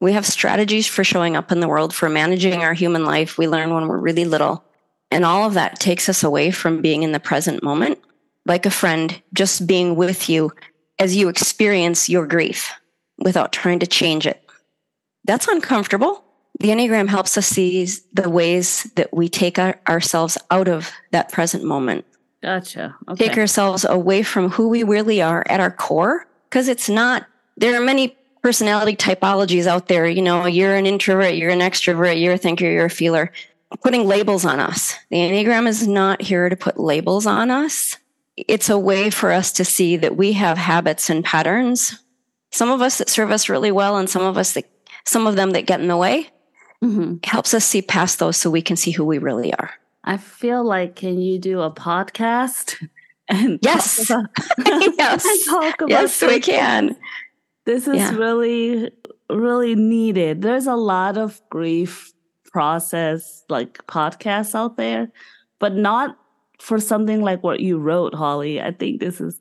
We 0.00 0.12
have 0.12 0.26
strategies 0.26 0.86
for 0.86 1.04
showing 1.04 1.36
up 1.36 1.52
in 1.52 1.60
the 1.60 1.68
world, 1.68 1.94
for 1.94 2.08
managing 2.08 2.62
our 2.62 2.72
human 2.72 3.04
life. 3.04 3.36
We 3.36 3.48
learn 3.48 3.74
when 3.74 3.86
we're 3.86 3.98
really 3.98 4.24
little. 4.24 4.64
And 5.10 5.24
all 5.24 5.46
of 5.46 5.54
that 5.54 5.80
takes 5.80 6.08
us 6.08 6.22
away 6.22 6.50
from 6.50 6.80
being 6.80 7.02
in 7.02 7.12
the 7.12 7.20
present 7.20 7.62
moment, 7.62 7.98
like 8.46 8.64
a 8.64 8.70
friend, 8.70 9.20
just 9.34 9.66
being 9.66 9.96
with 9.96 10.28
you 10.28 10.52
as 10.98 11.16
you 11.16 11.28
experience 11.28 12.08
your 12.08 12.26
grief 12.26 12.72
without 13.18 13.52
trying 13.52 13.78
to 13.80 13.86
change 13.86 14.26
it. 14.26 14.42
That's 15.24 15.48
uncomfortable. 15.48 16.24
The 16.60 16.68
Enneagram 16.68 17.08
helps 17.08 17.38
us 17.38 17.46
see 17.46 17.86
the 18.12 18.28
ways 18.28 18.84
that 18.96 19.12
we 19.14 19.28
take 19.28 19.58
our, 19.58 19.80
ourselves 19.88 20.36
out 20.50 20.68
of 20.68 20.90
that 21.12 21.30
present 21.30 21.62
moment 21.64 22.04
Gotcha. 22.42 22.96
Okay. 23.08 23.28
Take 23.28 23.38
ourselves 23.38 23.84
away 23.84 24.22
from 24.22 24.50
who 24.50 24.68
we 24.68 24.82
really 24.82 25.20
are 25.20 25.44
at 25.48 25.60
our 25.60 25.70
core. 25.70 26.26
Because 26.48 26.68
it's 26.68 26.88
not, 26.88 27.26
there 27.56 27.80
are 27.80 27.84
many 27.84 28.16
personality 28.42 28.96
typologies 28.96 29.66
out 29.66 29.88
there. 29.88 30.06
You 30.06 30.22
know, 30.22 30.46
you're 30.46 30.74
an 30.74 30.86
introvert, 30.86 31.34
you're 31.34 31.50
an 31.50 31.60
extrovert, 31.60 32.20
you're 32.20 32.34
a 32.34 32.38
thinker, 32.38 32.64
you're 32.64 32.86
a 32.86 32.90
feeler. 32.90 33.32
Putting 33.82 34.06
labels 34.06 34.44
on 34.46 34.60
us. 34.60 34.94
The 35.10 35.16
Enneagram 35.16 35.66
is 35.66 35.86
not 35.86 36.22
here 36.22 36.48
to 36.48 36.56
put 36.56 36.78
labels 36.78 37.26
on 37.26 37.50
us. 37.50 37.98
It's 38.46 38.70
a 38.70 38.78
way 38.78 39.10
for 39.10 39.32
us 39.32 39.52
to 39.52 39.64
see 39.64 39.96
that 39.96 40.16
we 40.16 40.32
have 40.34 40.58
habits 40.58 41.10
and 41.10 41.24
patterns. 41.24 41.98
Some 42.50 42.70
of 42.70 42.80
us 42.80 42.98
that 42.98 43.08
serve 43.08 43.30
us 43.30 43.48
really 43.48 43.72
well, 43.72 43.96
and 43.96 44.08
some 44.08 44.22
of 44.22 44.38
us 44.38 44.52
that, 44.52 44.64
some 45.06 45.26
of 45.26 45.36
them 45.36 45.50
that 45.52 45.66
get 45.66 45.80
in 45.80 45.88
the 45.88 45.96
way. 45.96 46.30
Mm-hmm. 46.82 47.16
helps 47.24 47.54
us 47.54 47.64
see 47.64 47.82
past 47.82 48.20
those 48.20 48.36
so 48.36 48.50
we 48.50 48.62
can 48.62 48.76
see 48.76 48.92
who 48.92 49.04
we 49.04 49.18
really 49.18 49.52
are. 49.52 49.72
I 50.04 50.16
feel 50.16 50.62
like 50.62 50.94
can 50.94 51.20
you 51.20 51.40
do 51.40 51.60
a 51.60 51.72
podcast 51.72 52.76
and 53.28 53.58
yes, 53.62 54.08
about, 54.08 54.30
yes, 54.96 55.44
talk 55.44 55.80
about 55.80 55.90
yes, 55.90 56.22
we 56.22 56.38
can. 56.38 56.96
This 57.66 57.88
is 57.88 57.96
yeah. 57.96 58.14
really, 58.14 58.92
really 59.28 59.74
needed. 59.74 60.40
There's 60.40 60.68
a 60.68 60.76
lot 60.76 61.18
of 61.18 61.42
grief 61.50 62.12
process 62.44 63.44
like 63.48 63.84
podcasts 63.86 64.54
out 64.54 64.76
there, 64.76 65.10
but 65.58 65.74
not 65.74 66.16
for 66.58 66.80
something 66.80 67.20
like 67.22 67.42
what 67.42 67.60
you 67.60 67.78
wrote, 67.78 68.14
Holly. 68.14 68.60
I 68.60 68.72
think 68.72 69.00
this 69.00 69.20
is 69.20 69.38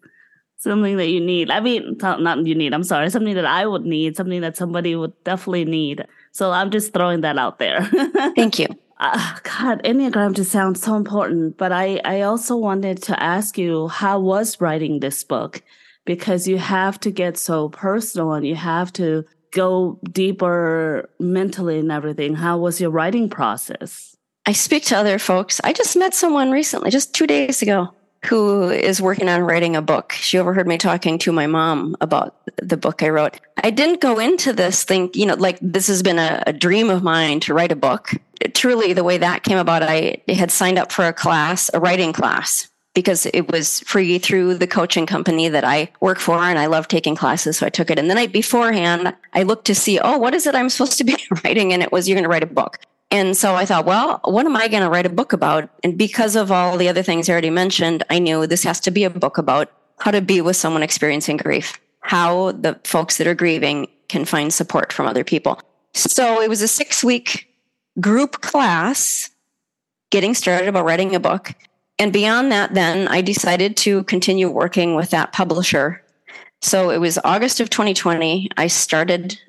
something 0.57 0.97
that 0.97 1.09
you 1.09 1.19
need. 1.19 1.51
I 1.51 1.59
mean, 1.59 1.97
not 1.99 2.45
you 2.45 2.55
need. 2.55 2.73
I'm 2.73 2.83
sorry, 2.83 3.09
something 3.09 3.35
that 3.35 3.45
I 3.45 3.65
would 3.65 3.85
need, 3.85 4.15
something 4.15 4.41
that 4.41 4.57
somebody 4.57 4.95
would 4.95 5.13
definitely 5.23 5.65
need. 5.65 6.05
So 6.31 6.51
I'm 6.51 6.71
just 6.71 6.93
throwing 6.93 7.21
that 7.21 7.37
out 7.37 7.59
there. 7.59 7.83
Thank 8.35 8.59
you 8.59 8.67
uh, 8.99 9.35
God, 9.43 9.83
Enneagram 9.83 10.33
just 10.33 10.51
sounds 10.51 10.81
so 10.81 10.95
important. 10.95 11.57
But 11.57 11.71
I, 11.71 12.01
I 12.03 12.21
also 12.21 12.55
wanted 12.55 13.01
to 13.03 13.21
ask 13.21 13.57
you, 13.57 13.87
how 13.87 14.19
was 14.19 14.59
writing 14.59 14.99
this 14.99 15.23
book? 15.23 15.61
Because 16.05 16.47
you 16.47 16.57
have 16.57 16.99
to 17.01 17.11
get 17.11 17.37
so 17.37 17.69
personal 17.69 18.33
and 18.33 18.47
you 18.47 18.55
have 18.55 18.91
to 18.93 19.25
go 19.51 19.99
deeper 20.11 21.09
mentally 21.19 21.79
and 21.79 21.91
everything. 21.91 22.35
How 22.35 22.57
was 22.57 22.81
your 22.81 22.89
writing 22.89 23.29
process? 23.29 24.16
I 24.47 24.53
speak 24.53 24.85
to 24.85 24.97
other 24.97 25.19
folks. 25.19 25.59
I 25.65 25.73
just 25.73 25.97
met 25.97 26.13
someone 26.13 26.51
recently, 26.51 26.89
just 26.89 27.13
two 27.13 27.27
days 27.27 27.61
ago, 27.61 27.93
who 28.25 28.69
is 28.69 29.01
working 29.01 29.27
on 29.27 29.41
writing 29.41 29.75
a 29.75 29.81
book. 29.81 30.13
She 30.13 30.39
overheard 30.39 30.69
me 30.69 30.77
talking 30.77 31.19
to 31.19 31.33
my 31.33 31.47
mom 31.47 31.97
about 31.99 32.37
the 32.55 32.77
book 32.77 33.03
I 33.03 33.09
wrote. 33.09 33.41
I 33.61 33.71
didn't 33.71 33.99
go 33.99 34.19
into 34.19 34.53
this 34.53 34.85
thing, 34.85 35.09
you 35.13 35.25
know, 35.25 35.33
like 35.33 35.59
this 35.61 35.87
has 35.87 36.01
been 36.01 36.17
a, 36.17 36.41
a 36.47 36.53
dream 36.53 36.89
of 36.89 37.03
mine 37.03 37.41
to 37.41 37.53
write 37.53 37.73
a 37.73 37.75
book. 37.75 38.11
Truly, 38.53 38.93
the 38.93 39.03
way 39.03 39.17
that 39.17 39.43
came 39.43 39.57
about, 39.57 39.83
I 39.83 40.23
had 40.29 40.49
signed 40.49 40.79
up 40.79 40.93
for 40.93 41.05
a 41.05 41.13
class, 41.13 41.69
a 41.73 41.81
writing 41.81 42.13
class, 42.13 42.69
because 42.93 43.25
it 43.25 43.51
was 43.51 43.81
free 43.81 44.17
through 44.17 44.55
the 44.55 44.67
coaching 44.67 45.05
company 45.05 45.49
that 45.49 45.65
I 45.65 45.91
work 45.99 46.19
for 46.19 46.37
and 46.37 46.57
I 46.57 46.67
love 46.67 46.87
taking 46.87 47.17
classes. 47.17 47.57
So 47.57 47.65
I 47.65 47.69
took 47.69 47.91
it. 47.91 47.99
And 47.99 48.09
the 48.09 48.15
night 48.15 48.31
beforehand, 48.31 49.13
I 49.33 49.43
looked 49.43 49.65
to 49.65 49.75
see, 49.75 49.99
oh, 49.99 50.17
what 50.17 50.33
is 50.33 50.47
it 50.47 50.55
I'm 50.55 50.69
supposed 50.69 50.97
to 50.99 51.03
be 51.03 51.17
writing? 51.43 51.73
And 51.73 51.83
it 51.83 51.91
was, 51.91 52.07
you're 52.07 52.15
going 52.15 52.23
to 52.23 52.29
write 52.29 52.43
a 52.43 52.45
book. 52.47 52.79
And 53.09 53.37
so 53.37 53.55
I 53.55 53.65
thought, 53.65 53.85
well, 53.85 54.19
what 54.25 54.45
am 54.45 54.55
I 54.55 54.67
going 54.67 54.83
to 54.83 54.89
write 54.89 55.05
a 55.05 55.09
book 55.09 55.31
about? 55.31 55.69
And 55.83 55.97
because 55.97 56.35
of 56.35 56.51
all 56.51 56.77
the 56.77 56.89
other 56.89 57.03
things 57.03 57.29
I 57.29 57.31
already 57.31 57.49
mentioned, 57.49 58.03
I 58.09 58.19
knew 58.19 58.45
this 58.45 58.63
has 58.63 58.79
to 58.81 58.91
be 58.91 59.05
a 59.05 59.09
book 59.09 59.37
about 59.37 59.71
how 59.99 60.11
to 60.11 60.21
be 60.21 60.41
with 60.41 60.55
someone 60.55 60.83
experiencing 60.83 61.37
grief, 61.37 61.79
how 62.01 62.51
the 62.51 62.79
folks 62.83 63.17
that 63.17 63.27
are 63.27 63.35
grieving 63.35 63.87
can 64.09 64.25
find 64.25 64.53
support 64.53 64.91
from 64.91 65.07
other 65.07 65.23
people. 65.23 65.59
So 65.93 66.41
it 66.41 66.49
was 66.49 66.61
a 66.61 66.67
six 66.67 67.03
week 67.03 67.47
group 67.99 68.41
class 68.41 69.31
getting 70.11 70.33
started 70.33 70.67
about 70.67 70.85
writing 70.85 71.15
a 71.15 71.19
book. 71.19 71.53
And 71.99 72.13
beyond 72.13 72.51
that, 72.51 72.73
then 72.73 73.07
I 73.07 73.21
decided 73.21 73.75
to 73.77 74.03
continue 74.03 74.49
working 74.49 74.95
with 74.95 75.09
that 75.09 75.33
publisher. 75.33 76.03
So 76.61 76.89
it 76.91 76.99
was 76.99 77.17
August 77.23 77.59
of 77.59 77.69
2020. 77.69 78.49
I 78.57 78.67
started 78.67 79.39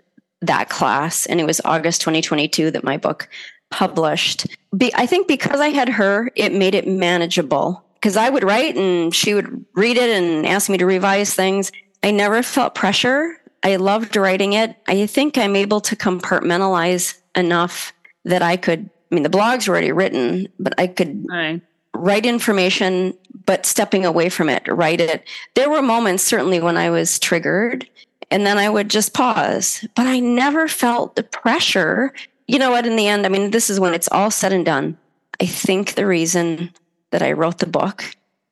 that 0.42 0.68
class 0.68 1.26
and 1.26 1.40
it 1.40 1.46
was 1.46 1.60
August 1.64 2.00
2022 2.02 2.70
that 2.70 2.84
my 2.84 2.96
book 2.96 3.28
published. 3.70 4.46
Be, 4.76 4.92
I 4.94 5.06
think 5.06 5.28
because 5.28 5.60
I 5.60 5.68
had 5.68 5.88
her, 5.88 6.30
it 6.34 6.52
made 6.52 6.74
it 6.74 6.86
manageable 6.86 7.84
because 7.94 8.16
I 8.16 8.30
would 8.30 8.44
write 8.44 8.76
and 8.76 9.14
she 9.14 9.34
would 9.34 9.64
read 9.74 9.96
it 9.96 10.10
and 10.10 10.46
ask 10.46 10.70
me 10.70 10.78
to 10.78 10.86
revise 10.86 11.34
things. 11.34 11.72
I 12.02 12.10
never 12.10 12.42
felt 12.42 12.74
pressure. 12.74 13.36
I 13.62 13.76
loved 13.76 14.16
writing 14.16 14.52
it. 14.52 14.76
I 14.86 15.06
think 15.06 15.36
I'm 15.36 15.56
able 15.56 15.80
to 15.82 15.96
compartmentalize 15.96 17.18
enough 17.34 17.92
that 18.24 18.42
I 18.42 18.56
could, 18.56 18.88
I 19.10 19.14
mean, 19.14 19.24
the 19.24 19.30
blogs 19.30 19.66
were 19.66 19.72
already 19.72 19.92
written, 19.92 20.48
but 20.60 20.74
I 20.78 20.86
could 20.86 21.26
right. 21.28 21.60
write 21.94 22.24
information, 22.24 23.14
but 23.46 23.66
stepping 23.66 24.06
away 24.06 24.28
from 24.28 24.48
it, 24.48 24.62
write 24.68 25.00
it. 25.00 25.24
There 25.54 25.70
were 25.70 25.82
moments, 25.82 26.22
certainly, 26.22 26.60
when 26.60 26.76
I 26.76 26.90
was 26.90 27.18
triggered 27.18 27.88
and 28.30 28.46
then 28.46 28.58
I 28.58 28.68
would 28.68 28.90
just 28.90 29.14
pause. 29.14 29.84
But 29.94 30.06
I 30.06 30.20
never 30.20 30.68
felt 30.68 31.16
the 31.16 31.22
pressure. 31.22 32.12
You 32.46 32.58
know 32.58 32.70
what? 32.70 32.86
In 32.86 32.96
the 32.96 33.08
end, 33.08 33.26
I 33.26 33.28
mean, 33.28 33.50
this 33.50 33.70
is 33.70 33.80
when 33.80 33.94
it's 33.94 34.08
all 34.10 34.30
said 34.30 34.52
and 34.52 34.64
done. 34.64 34.96
I 35.40 35.46
think 35.46 35.94
the 35.94 36.06
reason 36.06 36.72
that 37.10 37.22
I 37.22 37.32
wrote 37.32 37.58
the 37.58 37.66
book, 37.66 38.04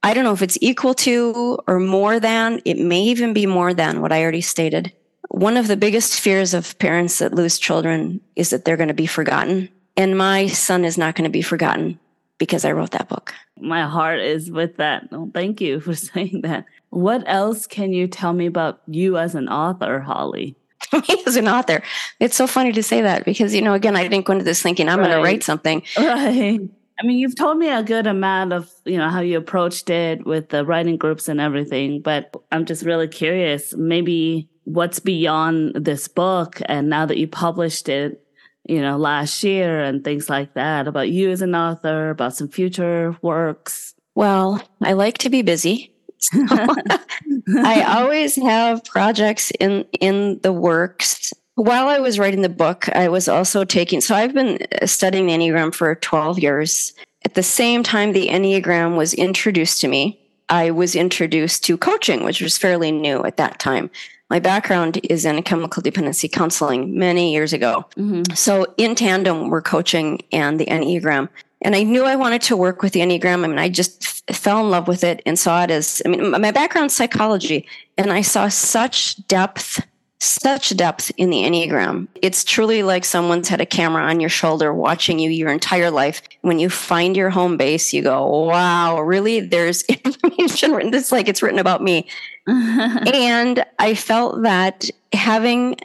I 0.02 0.14
don't 0.14 0.24
know 0.24 0.32
if 0.32 0.42
it's 0.42 0.58
equal 0.60 0.94
to 0.94 1.58
or 1.66 1.80
more 1.80 2.20
than, 2.20 2.60
it 2.64 2.78
may 2.78 3.02
even 3.02 3.32
be 3.32 3.46
more 3.46 3.74
than 3.74 4.00
what 4.00 4.12
I 4.12 4.22
already 4.22 4.40
stated. 4.40 4.92
One 5.28 5.56
of 5.56 5.68
the 5.68 5.76
biggest 5.76 6.20
fears 6.20 6.54
of 6.54 6.78
parents 6.78 7.18
that 7.18 7.34
lose 7.34 7.58
children 7.58 8.20
is 8.36 8.50
that 8.50 8.64
they're 8.64 8.76
going 8.76 8.88
to 8.88 8.94
be 8.94 9.06
forgotten. 9.06 9.68
And 9.96 10.16
my 10.16 10.46
son 10.46 10.84
is 10.84 10.96
not 10.96 11.16
going 11.16 11.24
to 11.24 11.30
be 11.30 11.42
forgotten 11.42 11.98
because 12.38 12.64
I 12.64 12.72
wrote 12.72 12.90
that 12.92 13.08
book. 13.08 13.34
My 13.60 13.82
heart 13.82 14.20
is 14.20 14.50
with 14.50 14.76
that. 14.76 15.08
Oh, 15.12 15.30
thank 15.32 15.60
you 15.60 15.80
for 15.80 15.94
saying 15.94 16.42
that. 16.42 16.66
What 16.90 17.24
else 17.26 17.66
can 17.66 17.92
you 17.92 18.06
tell 18.06 18.32
me 18.32 18.46
about 18.46 18.80
you 18.86 19.18
as 19.18 19.34
an 19.34 19.48
author, 19.48 20.00
Holly? 20.00 20.56
me 20.92 21.22
as 21.26 21.36
an 21.36 21.48
author. 21.48 21.82
It's 22.20 22.36
so 22.36 22.46
funny 22.46 22.72
to 22.72 22.82
say 22.82 23.00
that 23.00 23.24
because, 23.24 23.54
you 23.54 23.62
know, 23.62 23.74
again, 23.74 23.96
I 23.96 24.06
didn't 24.06 24.24
go 24.24 24.32
into 24.32 24.44
this 24.44 24.62
thinking 24.62 24.88
I'm 24.88 24.98
right. 24.98 25.08
going 25.08 25.16
to 25.16 25.22
write 25.22 25.42
something. 25.42 25.82
Right. 25.98 26.60
I 26.98 27.06
mean, 27.06 27.18
you've 27.18 27.36
told 27.36 27.58
me 27.58 27.68
a 27.68 27.82
good 27.82 28.06
amount 28.06 28.54
of, 28.54 28.72
you 28.86 28.96
know, 28.96 29.10
how 29.10 29.20
you 29.20 29.36
approached 29.36 29.90
it 29.90 30.24
with 30.24 30.48
the 30.48 30.64
writing 30.64 30.96
groups 30.96 31.28
and 31.28 31.42
everything, 31.42 32.00
but 32.00 32.34
I'm 32.50 32.64
just 32.64 32.86
really 32.86 33.06
curious, 33.06 33.74
maybe 33.76 34.48
what's 34.64 34.98
beyond 34.98 35.74
this 35.74 36.08
book 36.08 36.60
and 36.66 36.88
now 36.88 37.04
that 37.04 37.18
you 37.18 37.28
published 37.28 37.90
it, 37.90 38.25
you 38.68 38.80
know, 38.80 38.96
last 38.96 39.42
year 39.42 39.82
and 39.82 40.04
things 40.04 40.28
like 40.28 40.54
that 40.54 40.88
about 40.88 41.10
you 41.10 41.30
as 41.30 41.42
an 41.42 41.54
author, 41.54 42.10
about 42.10 42.34
some 42.34 42.48
future 42.48 43.16
works. 43.22 43.94
Well, 44.14 44.62
I 44.82 44.94
like 44.94 45.18
to 45.18 45.30
be 45.30 45.42
busy. 45.42 45.92
I 46.32 47.84
always 47.86 48.36
have 48.36 48.84
projects 48.84 49.52
in 49.60 49.84
in 50.00 50.40
the 50.42 50.52
works. 50.52 51.32
While 51.54 51.88
I 51.88 51.98
was 51.98 52.18
writing 52.18 52.42
the 52.42 52.48
book, 52.48 52.88
I 52.94 53.08
was 53.08 53.28
also 53.28 53.64
taking 53.64 54.00
so 54.00 54.14
I've 54.14 54.34
been 54.34 54.58
studying 54.86 55.26
the 55.26 55.34
Enneagram 55.34 55.74
for 55.74 55.94
12 55.94 56.38
years. 56.38 56.92
At 57.24 57.34
the 57.34 57.42
same 57.42 57.82
time 57.82 58.12
the 58.12 58.28
Enneagram 58.28 58.96
was 58.96 59.14
introduced 59.14 59.80
to 59.82 59.88
me, 59.88 60.20
I 60.48 60.70
was 60.70 60.94
introduced 60.94 61.64
to 61.64 61.76
coaching, 61.76 62.24
which 62.24 62.40
was 62.40 62.56
fairly 62.56 62.92
new 62.92 63.24
at 63.24 63.36
that 63.36 63.58
time. 63.58 63.90
My 64.28 64.40
background 64.40 65.00
is 65.04 65.24
in 65.24 65.40
chemical 65.44 65.82
dependency 65.82 66.28
counseling 66.28 66.98
many 66.98 67.32
years 67.32 67.52
ago. 67.52 67.86
Mm-hmm. 67.96 68.34
So, 68.34 68.74
in 68.76 68.94
tandem, 68.94 69.50
we're 69.50 69.62
coaching 69.62 70.20
and 70.32 70.58
the 70.58 70.66
Enneagram. 70.66 71.28
And 71.62 71.74
I 71.74 71.84
knew 71.84 72.04
I 72.04 72.16
wanted 72.16 72.42
to 72.42 72.56
work 72.56 72.82
with 72.82 72.92
the 72.92 73.00
Enneagram. 73.00 73.44
I 73.44 73.46
mean, 73.46 73.58
I 73.58 73.68
just 73.68 74.22
f- 74.28 74.36
fell 74.36 74.60
in 74.60 74.70
love 74.70 74.88
with 74.88 75.04
it 75.04 75.22
and 75.24 75.38
saw 75.38 75.62
it 75.62 75.70
as, 75.70 76.02
I 76.04 76.08
mean, 76.08 76.30
my 76.30 76.50
background 76.50 76.92
psychology, 76.92 77.66
and 77.96 78.12
I 78.12 78.20
saw 78.20 78.48
such 78.48 79.16
depth 79.28 79.80
such 80.18 80.74
depth 80.76 81.12
in 81.18 81.30
the 81.30 81.42
Enneagram. 81.42 82.08
It's 82.22 82.42
truly 82.42 82.82
like 82.82 83.04
someone's 83.04 83.48
had 83.48 83.60
a 83.60 83.66
camera 83.66 84.02
on 84.02 84.20
your 84.20 84.30
shoulder 84.30 84.72
watching 84.72 85.18
you 85.18 85.30
your 85.30 85.50
entire 85.50 85.90
life. 85.90 86.22
When 86.40 86.58
you 86.58 86.70
find 86.70 87.16
your 87.16 87.30
home 87.30 87.56
base, 87.56 87.92
you 87.92 88.02
go, 88.02 88.44
wow, 88.46 89.00
really? 89.00 89.40
There's 89.40 89.82
information 90.04 90.72
written. 90.72 90.94
It's 90.94 91.12
like 91.12 91.28
it's 91.28 91.42
written 91.42 91.58
about 91.58 91.82
me. 91.82 92.08
and 92.46 93.64
I 93.78 93.94
felt 93.94 94.42
that 94.42 94.88
having 95.12 95.76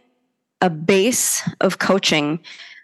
a 0.61 0.69
base 0.69 1.47
of 1.59 1.79
coaching 1.79 2.39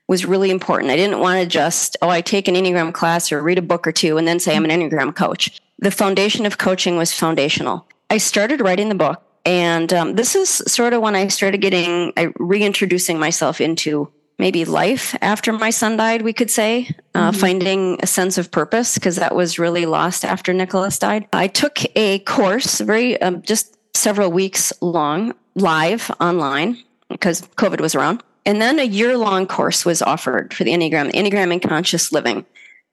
was 0.08 0.26
really 0.26 0.50
important. 0.50 0.92
I 0.92 0.96
didn't 0.96 1.20
want 1.20 1.42
to 1.42 1.48
just, 1.48 1.98
oh, 2.02 2.10
I 2.10 2.22
take 2.22 2.48
an 2.48 2.56
Enneagram 2.56 2.94
class 2.94 3.32
or 3.32 3.42
read 3.42 3.58
a 3.58 3.62
book 3.62 3.86
or 3.86 3.92
two 3.92 4.18
and 4.18 4.28
then 4.28 4.40
say 4.40 4.56
I'm 4.56 4.66
an 4.66 4.72
Enneagram 4.72 5.16
coach. 5.16 5.62
The 5.80 5.92
foundation 5.92 6.46
of 6.46 6.58
coaching 6.58 6.98
was 6.98 7.14
foundational. 7.14 7.88
I 8.10 8.18
started 8.18 8.62
writing 8.62 8.90
the 8.90 8.96
book 8.96 9.22
and 9.48 9.94
um, 9.94 10.16
this 10.16 10.36
is 10.36 10.50
sort 10.50 10.92
of 10.92 11.02
when 11.02 11.16
I 11.16 11.30
started 11.30 11.60
getting, 11.62 12.12
I, 12.18 12.34
reintroducing 12.38 13.18
myself 13.18 13.62
into 13.62 14.12
maybe 14.38 14.66
life 14.66 15.16
after 15.22 15.54
my 15.54 15.70
son 15.70 15.96
died, 15.96 16.22
we 16.22 16.34
could 16.34 16.52
say, 16.52 16.90
uh, 17.16 17.32
mm-hmm. 17.32 17.40
finding 17.40 18.00
a 18.04 18.08
sense 18.08 18.38
of 18.38 18.52
purpose, 18.52 18.96
because 18.96 19.16
that 19.16 19.34
was 19.34 19.58
really 19.58 19.86
lost 19.86 20.26
after 20.26 20.52
Nicholas 20.52 21.00
died. 21.00 21.30
I 21.32 21.48
took 21.48 21.80
a 21.96 22.20
course, 22.20 22.82
very 22.82 23.20
um, 23.22 23.42
just 23.42 23.78
several 23.96 24.32
weeks 24.32 24.74
long, 24.82 25.34
live 25.56 26.12
online, 26.20 26.78
because 27.10 27.42
COVID 27.56 27.80
was 27.80 27.96
around. 27.96 28.22
And 28.46 28.62
then 28.62 28.80
a 28.80 28.84
year 28.84 29.18
long 29.18 29.48
course 29.48 29.86
was 29.86 30.02
offered 30.02 30.54
for 30.54 30.66
the 30.66 30.72
Enneagram, 30.72 31.12
the 31.12 31.18
Enneagram 31.18 31.54
and 31.54 31.62
Conscious 31.62 32.12
Living. 32.12 32.46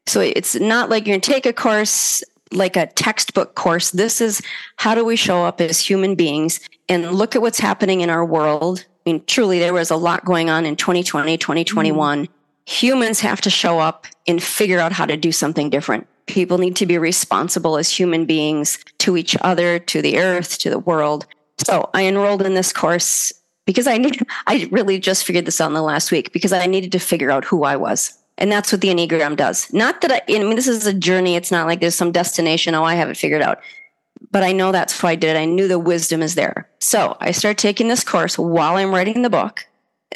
So 0.07 0.21
it's 0.21 0.55
not 0.55 0.89
like 0.89 1.05
you're 1.05 1.15
going 1.15 1.21
to 1.21 1.33
take 1.33 1.47
a 1.47 1.53
course 1.53 2.23
like 2.55 2.77
a 2.77 2.87
textbook 2.87 3.55
course. 3.55 3.91
This 3.91 4.21
is 4.21 4.41
how 4.77 4.95
do 4.95 5.05
we 5.05 5.17
show 5.17 5.45
up 5.45 5.61
as 5.61 5.81
human 5.81 6.15
beings 6.15 6.61
and 6.89 7.13
look 7.13 7.35
at 7.35 7.43
what's 7.43 7.59
happening 7.59 8.01
in 8.01 8.11
our 8.11 8.25
world. 8.25 8.85
I 9.07 9.11
mean, 9.11 9.25
truly, 9.27 9.59
there 9.59 9.75
was 9.75 9.91
a 9.91 9.97
lot 9.97 10.25
going 10.25 10.51
on 10.51 10.65
in 10.65 10.77
2020, 10.77 11.37
2021. 11.37 12.27
Mm. 12.27 12.29
Humans 12.67 13.21
have 13.21 13.41
to 13.43 13.51
show 13.51 13.79
up 13.79 14.07
and 14.27 14.43
figure 14.43 14.79
out 14.79 14.93
how 14.93 15.05
to 15.05 15.17
do 15.17 15.33
something 15.33 15.69
different. 15.69 16.07
People 16.27 16.57
need 16.57 16.77
to 16.77 16.87
be 16.87 16.97
responsible 16.97 17.77
as 17.77 17.91
human 17.91 18.25
beings 18.25 18.79
to 18.99 19.17
each 19.17 19.37
other, 19.43 19.79
to 19.79 20.01
the 20.01 20.19
earth, 20.19 20.59
to 20.61 20.71
the 20.71 20.79
world. 20.79 21.27
So 21.59 21.91
I 21.93 22.07
enrolled 22.07 22.43
in 22.43 22.55
this 22.55 22.73
course 22.73 23.33
because 23.67 23.87
I 23.87 23.99
need, 23.99 24.19
I 24.47 24.69
really 24.71 24.99
just 24.99 25.25
figured 25.25 25.45
this 25.45 25.61
out 25.61 25.69
in 25.69 25.75
the 25.75 25.83
last 25.83 26.11
week 26.11 26.33
because 26.33 26.53
I 26.53 26.67
needed 26.67 26.93
to 26.93 26.99
figure 26.99 27.31
out 27.31 27.45
who 27.45 27.65
I 27.65 27.77
was. 27.77 28.19
And 28.39 28.51
that's 28.51 28.73
what 28.73 28.81
the 28.81 28.89
Enneagram 28.89 29.37
does. 29.37 29.73
Not 29.73 30.01
that 30.01 30.11
I, 30.11 30.21
I 30.29 30.39
mean, 30.43 30.57
this 30.57 30.67
is 30.67 30.87
a 30.87 30.95
journey. 30.95 31.37
It's 31.37 31.53
not 31.53 31.67
like 31.67 31.81
there's 31.81 31.95
some 31.95 32.13
destination. 32.13 32.75
Oh, 32.75 32.85
I 32.85 32.95
have 32.95 33.09
it 33.09 33.17
figured 33.17 33.43
out. 33.43 33.61
But 34.31 34.43
I 34.43 34.53
know 34.53 34.73
that's 34.73 35.03
why 35.03 35.13
I 35.13 35.15
did 35.15 35.37
it. 35.37 35.39
I 35.39 35.45
knew 35.45 35.69
the 35.69 35.79
wisdom 35.79 36.23
is 36.23 36.35
there. 36.35 36.69
So 36.81 37.17
I 37.21 37.31
started 37.31 37.59
taking 37.59 37.89
this 37.89 38.03
course 38.03 38.39
while 38.39 38.77
I'm 38.77 38.93
writing 38.93 39.23
the 39.23 39.31
book. 39.31 39.67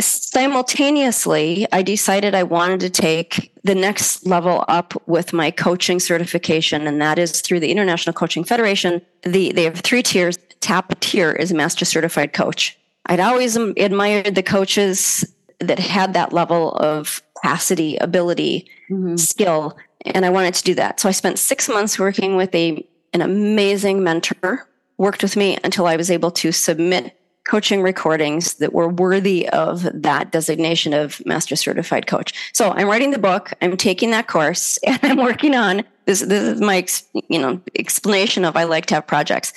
Simultaneously, 0.00 1.66
I 1.72 1.82
decided 1.82 2.34
I 2.34 2.44
wanted 2.44 2.80
to 2.80 2.90
take 2.90 3.52
the 3.64 3.74
next 3.74 4.26
level 4.26 4.64
up 4.68 4.94
with 5.06 5.32
my 5.32 5.50
coaching 5.50 5.98
certification, 5.98 6.86
and 6.86 7.00
that 7.00 7.18
is 7.18 7.40
through 7.40 7.60
the 7.60 7.70
International 7.70 8.12
Coaching 8.12 8.44
Federation. 8.44 9.02
The, 9.22 9.52
they 9.52 9.64
have 9.64 9.80
three 9.80 10.02
tiers. 10.02 10.38
Top 10.60 10.98
tier 11.00 11.32
is 11.32 11.52
Master 11.52 11.84
Certified 11.84 12.32
Coach. 12.32 12.78
I'd 13.06 13.20
always 13.20 13.56
admired 13.56 14.34
the 14.34 14.42
coaches 14.42 15.24
that 15.60 15.78
had 15.78 16.12
that 16.14 16.32
level 16.32 16.74
of 16.76 17.22
capacity, 17.40 17.96
ability, 17.96 18.68
mm-hmm. 18.90 19.16
skill. 19.16 19.76
And 20.04 20.24
I 20.24 20.30
wanted 20.30 20.54
to 20.54 20.64
do 20.64 20.74
that. 20.74 21.00
So 21.00 21.08
I 21.08 21.12
spent 21.12 21.38
six 21.38 21.68
months 21.68 21.98
working 21.98 22.36
with 22.36 22.54
a, 22.54 22.86
an 23.12 23.20
amazing 23.20 24.02
mentor, 24.02 24.68
worked 24.96 25.22
with 25.22 25.36
me 25.36 25.58
until 25.64 25.86
I 25.86 25.96
was 25.96 26.10
able 26.10 26.30
to 26.32 26.52
submit 26.52 27.14
coaching 27.48 27.82
recordings 27.82 28.54
that 28.54 28.74
were 28.74 28.88
worthy 28.88 29.48
of 29.48 29.88
that 29.94 30.30
designation 30.30 30.92
of 30.92 31.24
master 31.24 31.56
certified 31.56 32.06
coach. 32.06 32.32
So 32.52 32.70
I'm 32.70 32.86
writing 32.86 33.10
the 33.10 33.18
book, 33.18 33.52
I'm 33.62 33.76
taking 33.76 34.10
that 34.10 34.28
course, 34.28 34.78
and 34.86 34.98
I'm 35.02 35.16
working 35.16 35.54
on 35.54 35.82
this. 36.04 36.20
This 36.20 36.42
is 36.42 36.60
my, 36.60 36.86
you 37.28 37.38
know, 37.38 37.60
explanation 37.78 38.44
of 38.44 38.56
I 38.56 38.64
like 38.64 38.86
to 38.86 38.96
have 38.96 39.06
projects 39.06 39.52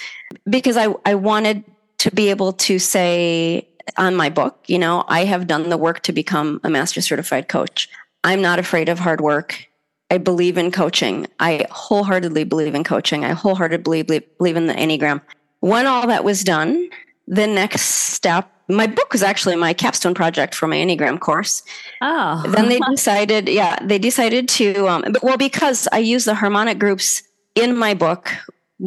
because 0.50 0.78
I, 0.78 0.96
I 1.06 1.16
wanted 1.16 1.64
to 2.00 2.12
be 2.12 2.30
able 2.30 2.54
to 2.54 2.80
say 2.80 3.68
on 3.98 4.16
my 4.16 4.30
book, 4.30 4.64
you 4.68 4.80
know, 4.80 5.04
I 5.08 5.26
have 5.26 5.48
done 5.48 5.70
the 5.70 5.78
work 5.78 6.02
to 6.04 6.14
become 6.14 6.60
a 6.64 6.70
master 6.70 7.02
certified 7.02 7.48
coach. 7.48 7.90
I'm 8.24 8.42
not 8.42 8.60
afraid 8.60 8.90
of 8.90 9.00
hard 9.00 9.22
work. 9.22 9.68
I 10.10 10.18
believe 10.18 10.58
in 10.58 10.72
coaching. 10.72 11.28
I 11.40 11.66
wholeheartedly 11.72 12.44
believe 12.44 12.76
in 12.76 12.84
coaching. 12.84 13.24
I 13.24 13.30
wholeheartedly 13.30 14.04
believe, 14.04 14.38
believe 14.38 14.58
in 14.58 14.68
the 14.68 14.74
Enneagram. 14.74 15.22
When 15.62 15.88
all 15.88 16.08
that 16.08 16.24
was 16.24 16.44
done, 16.44 16.90
the 17.28 17.48
next 17.48 17.82
step, 17.82 18.52
my 18.68 18.88
book 18.88 19.14
was 19.14 19.24
actually 19.24 19.56
my 19.56 19.74
capstone 19.74 20.14
project 20.14 20.54
for 20.54 20.68
my 20.68 20.78
Enneagram 20.78 21.20
course. 21.20 21.64
Oh. 22.02 22.44
then 22.48 22.68
they 22.68 22.80
decided, 22.90 23.48
yeah, 23.48 23.78
they 23.82 24.00
decided 24.00 24.50
to, 24.50 24.88
um, 24.88 25.04
well, 25.24 25.38
because 25.38 25.88
I 25.92 26.00
use 26.00 26.26
the 26.26 26.36
harmonic 26.36 26.78
groups 26.78 27.24
in 27.56 27.78
my 27.78 27.94
book 27.94 28.34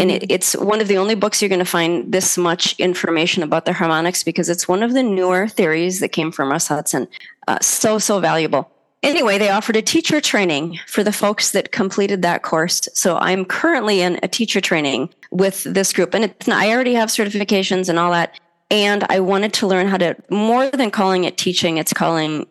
and 0.00 0.10
it, 0.10 0.30
it's 0.30 0.56
one 0.56 0.80
of 0.80 0.88
the 0.88 0.98
only 0.98 1.14
books 1.14 1.40
you're 1.40 1.48
going 1.48 1.58
to 1.60 1.64
find 1.64 2.12
this 2.12 2.36
much 2.36 2.78
information 2.80 3.42
about 3.42 3.64
the 3.64 3.72
harmonics 3.72 4.24
because 4.24 4.48
it's 4.48 4.66
one 4.66 4.82
of 4.82 4.92
the 4.92 5.02
newer 5.02 5.46
theories 5.46 6.00
that 6.00 6.08
came 6.08 6.32
from 6.32 6.50
Russ 6.50 6.68
Hudson. 6.68 7.06
Uh, 7.46 7.58
so, 7.60 7.98
so 7.98 8.18
valuable. 8.18 8.70
Anyway, 9.04 9.38
they 9.38 9.50
offered 9.50 9.76
a 9.76 9.82
teacher 9.82 10.20
training 10.20 10.80
for 10.86 11.04
the 11.04 11.12
folks 11.12 11.50
that 11.50 11.72
completed 11.72 12.22
that 12.22 12.42
course. 12.42 12.88
So 12.94 13.18
I'm 13.18 13.44
currently 13.44 14.00
in 14.00 14.18
a 14.22 14.28
teacher 14.28 14.60
training 14.60 15.10
with 15.30 15.62
this 15.64 15.92
group. 15.92 16.14
And 16.14 16.24
it's, 16.24 16.48
I 16.48 16.70
already 16.70 16.94
have 16.94 17.10
certifications 17.10 17.88
and 17.88 17.98
all 17.98 18.10
that. 18.12 18.40
And 18.70 19.04
I 19.10 19.20
wanted 19.20 19.52
to 19.54 19.66
learn 19.66 19.88
how 19.88 19.98
to, 19.98 20.16
more 20.30 20.70
than 20.70 20.90
calling 20.90 21.24
it 21.24 21.36
teaching, 21.36 21.76
it's 21.76 21.92
calling 21.92 22.46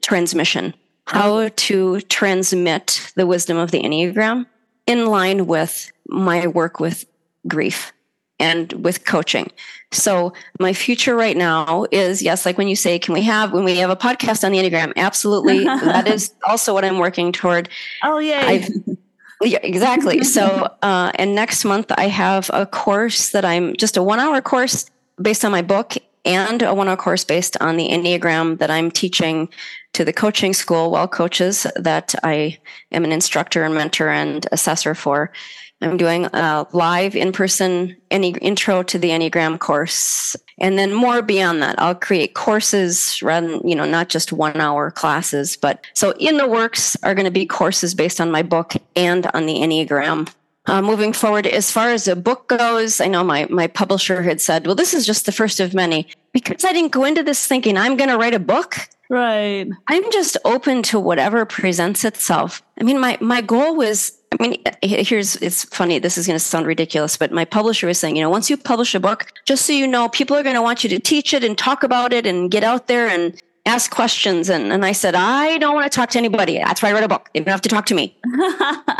transmission, 0.00 0.74
how 1.06 1.48
to 1.48 2.00
transmit 2.02 3.12
the 3.14 3.26
wisdom 3.26 3.56
of 3.56 3.70
the 3.70 3.80
Enneagram 3.80 4.46
in 4.86 5.06
line 5.06 5.46
with 5.46 5.92
my 6.08 6.46
work 6.46 6.80
with 6.80 7.04
grief 7.48 7.92
and 8.38 8.72
with 8.84 9.04
coaching. 9.04 9.50
So 9.92 10.32
my 10.58 10.72
future 10.72 11.14
right 11.14 11.36
now 11.36 11.86
is 11.92 12.22
yes, 12.22 12.44
like 12.44 12.58
when 12.58 12.68
you 12.68 12.76
say, 12.76 12.98
can 12.98 13.14
we 13.14 13.22
have 13.22 13.52
when 13.52 13.64
we 13.64 13.76
have 13.76 13.90
a 13.90 13.96
podcast 13.96 14.44
on 14.44 14.52
the 14.52 14.58
Enneagram? 14.58 14.92
Absolutely. 14.96 15.64
that 15.64 16.08
is 16.08 16.34
also 16.46 16.74
what 16.74 16.84
I'm 16.84 16.98
working 16.98 17.32
toward. 17.32 17.68
Oh 18.02 18.18
yeah. 18.18 18.66
Yeah, 19.44 19.58
exactly. 19.62 20.24
so 20.24 20.68
uh, 20.82 21.12
and 21.16 21.34
next 21.34 21.64
month 21.64 21.90
I 21.96 22.08
have 22.08 22.50
a 22.52 22.66
course 22.66 23.30
that 23.30 23.44
I'm 23.44 23.76
just 23.76 23.96
a 23.96 24.02
one 24.02 24.20
hour 24.20 24.40
course 24.40 24.86
based 25.20 25.44
on 25.44 25.52
my 25.52 25.62
book 25.62 25.96
and 26.24 26.62
a 26.62 26.74
one 26.74 26.88
hour 26.88 26.96
course 26.96 27.24
based 27.24 27.56
on 27.60 27.76
the 27.76 27.88
Enneagram 27.88 28.58
that 28.58 28.70
I'm 28.70 28.90
teaching 28.90 29.48
to 29.94 30.04
the 30.04 30.12
coaching 30.12 30.54
school, 30.54 30.90
well 30.90 31.08
coaches 31.08 31.66
that 31.76 32.14
I 32.22 32.58
am 32.92 33.04
an 33.04 33.12
instructor 33.12 33.64
and 33.64 33.74
mentor 33.74 34.08
and 34.08 34.46
assessor 34.52 34.94
for. 34.94 35.32
I'm 35.82 35.96
doing 35.96 36.26
a 36.26 36.66
live 36.72 37.16
in 37.16 37.32
person 37.32 37.96
intro 38.10 38.84
to 38.84 38.98
the 38.98 39.08
Enneagram 39.08 39.58
course. 39.58 40.36
And 40.58 40.78
then 40.78 40.92
more 40.92 41.22
beyond 41.22 41.60
that, 41.62 41.74
I'll 41.80 41.94
create 41.94 42.34
courses 42.34 43.20
rather 43.20 43.48
than, 43.48 43.68
you 43.68 43.74
know, 43.74 43.84
not 43.84 44.08
just 44.08 44.32
one 44.32 44.60
hour 44.60 44.92
classes. 44.92 45.56
But 45.56 45.84
so 45.94 46.12
in 46.20 46.36
the 46.36 46.46
works 46.46 46.96
are 47.02 47.14
going 47.16 47.24
to 47.24 47.32
be 47.32 47.46
courses 47.46 47.94
based 47.94 48.20
on 48.20 48.30
my 48.30 48.42
book 48.42 48.74
and 48.94 49.26
on 49.34 49.46
the 49.46 49.54
Enneagram. 49.54 50.32
Uh, 50.66 50.80
moving 50.80 51.12
forward, 51.12 51.46
as 51.46 51.72
far 51.72 51.90
as 51.90 52.06
a 52.06 52.14
book 52.14 52.48
goes, 52.48 53.00
I 53.00 53.08
know 53.08 53.24
my, 53.24 53.46
my 53.50 53.66
publisher 53.66 54.22
had 54.22 54.40
said, 54.40 54.64
well, 54.64 54.76
this 54.76 54.94
is 54.94 55.04
just 55.04 55.26
the 55.26 55.32
first 55.32 55.58
of 55.58 55.74
many. 55.74 56.06
Because 56.32 56.64
I 56.64 56.72
didn't 56.72 56.92
go 56.92 57.04
into 57.04 57.22
this 57.22 57.46
thinking 57.46 57.76
I'm 57.76 57.96
going 57.96 58.10
to 58.10 58.16
write 58.16 58.34
a 58.34 58.38
book. 58.38 58.76
Right. 59.10 59.68
I'm 59.88 60.12
just 60.12 60.36
open 60.44 60.82
to 60.84 61.00
whatever 61.00 61.44
presents 61.44 62.04
itself. 62.04 62.62
I 62.80 62.84
mean, 62.84 63.00
my, 63.00 63.18
my 63.20 63.40
goal 63.40 63.76
was 63.76 64.18
I 64.32 64.42
mean, 64.42 64.62
here's 64.82 65.36
it's 65.36 65.64
funny. 65.64 65.98
This 65.98 66.16
is 66.16 66.26
going 66.26 66.38
to 66.38 66.44
sound 66.44 66.66
ridiculous, 66.66 67.16
but 67.16 67.32
my 67.32 67.44
publisher 67.44 67.86
was 67.86 67.98
saying, 67.98 68.16
you 68.16 68.22
know, 68.22 68.30
once 68.30 68.48
you 68.48 68.56
publish 68.56 68.94
a 68.94 69.00
book, 69.00 69.30
just 69.44 69.66
so 69.66 69.72
you 69.72 69.86
know, 69.86 70.08
people 70.08 70.36
are 70.36 70.42
going 70.42 70.54
to 70.54 70.62
want 70.62 70.82
you 70.82 70.90
to 70.90 70.98
teach 70.98 71.34
it 71.34 71.44
and 71.44 71.58
talk 71.58 71.82
about 71.82 72.12
it 72.12 72.26
and 72.26 72.50
get 72.50 72.64
out 72.64 72.86
there 72.86 73.08
and 73.08 73.38
ask 73.66 73.90
questions. 73.90 74.48
And, 74.48 74.72
and 74.72 74.84
I 74.84 74.92
said, 74.92 75.14
I 75.14 75.58
don't 75.58 75.74
want 75.74 75.90
to 75.90 75.94
talk 75.94 76.10
to 76.10 76.18
anybody. 76.18 76.58
That's 76.58 76.82
why 76.82 76.90
I 76.90 76.92
wrote 76.92 77.04
a 77.04 77.08
book. 77.08 77.30
You 77.34 77.42
don't 77.42 77.52
have 77.52 77.60
to 77.62 77.68
talk 77.68 77.86
to 77.86 77.94
me. 77.94 78.16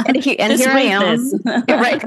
and, 0.06 0.16
he, 0.16 0.38
and 0.38 0.52
here 0.52 0.70
I 0.70 0.80
am. 0.82 1.30
right. 1.68 2.04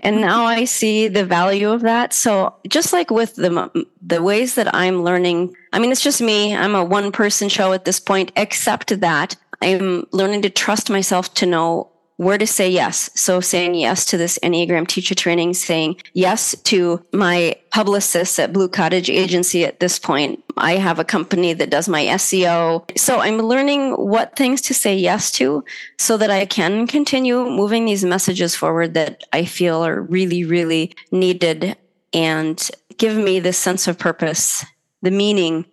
And 0.00 0.20
now 0.20 0.44
I 0.44 0.64
see 0.64 1.06
the 1.06 1.24
value 1.24 1.70
of 1.70 1.82
that. 1.82 2.12
So 2.12 2.54
just 2.68 2.92
like 2.92 3.10
with 3.10 3.36
the 3.36 3.86
the 4.04 4.20
ways 4.20 4.56
that 4.56 4.74
I'm 4.74 5.04
learning, 5.04 5.54
I 5.72 5.78
mean, 5.78 5.92
it's 5.92 6.02
just 6.02 6.20
me. 6.20 6.56
I'm 6.56 6.74
a 6.74 6.84
one 6.84 7.12
person 7.12 7.48
show 7.48 7.72
at 7.72 7.84
this 7.84 8.00
point, 8.00 8.32
except 8.34 8.98
that 9.00 9.36
I'm 9.60 10.06
learning 10.10 10.42
to 10.42 10.50
trust 10.50 10.90
myself 10.90 11.32
to 11.34 11.46
know 11.46 11.91
where 12.16 12.38
to 12.38 12.46
say 12.46 12.70
yes. 12.70 13.10
So 13.14 13.40
saying 13.40 13.74
yes 13.74 14.04
to 14.06 14.16
this 14.16 14.38
Enneagram 14.42 14.86
teacher 14.86 15.14
training, 15.14 15.54
saying 15.54 15.96
yes 16.12 16.54
to 16.64 17.04
my 17.12 17.56
publicist 17.70 18.38
at 18.38 18.52
Blue 18.52 18.68
Cottage 18.68 19.10
Agency 19.10 19.64
at 19.64 19.80
this 19.80 19.98
point. 19.98 20.42
I 20.56 20.76
have 20.76 20.98
a 20.98 21.04
company 21.04 21.52
that 21.54 21.70
does 21.70 21.88
my 21.88 22.04
SEO. 22.04 22.98
So 22.98 23.20
I'm 23.20 23.38
learning 23.38 23.92
what 23.92 24.36
things 24.36 24.60
to 24.62 24.74
say 24.74 24.94
yes 24.94 25.30
to 25.32 25.64
so 25.98 26.16
that 26.16 26.30
I 26.30 26.46
can 26.46 26.86
continue 26.86 27.48
moving 27.48 27.86
these 27.86 28.04
messages 28.04 28.54
forward 28.54 28.94
that 28.94 29.24
I 29.32 29.44
feel 29.44 29.84
are 29.84 30.02
really, 30.02 30.44
really 30.44 30.94
needed 31.10 31.76
and 32.12 32.70
give 32.98 33.16
me 33.16 33.40
this 33.40 33.58
sense 33.58 33.88
of 33.88 33.98
purpose 33.98 34.64
the 35.02 35.10
meaning 35.10 35.66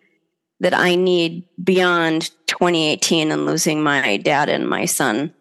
that 0.60 0.74
I 0.74 0.96
need 0.96 1.46
beyond 1.64 2.32
2018 2.48 3.32
and 3.32 3.46
losing 3.46 3.82
my 3.82 4.18
dad 4.18 4.50
and 4.50 4.68
my 4.68 4.86
son. 4.86 5.34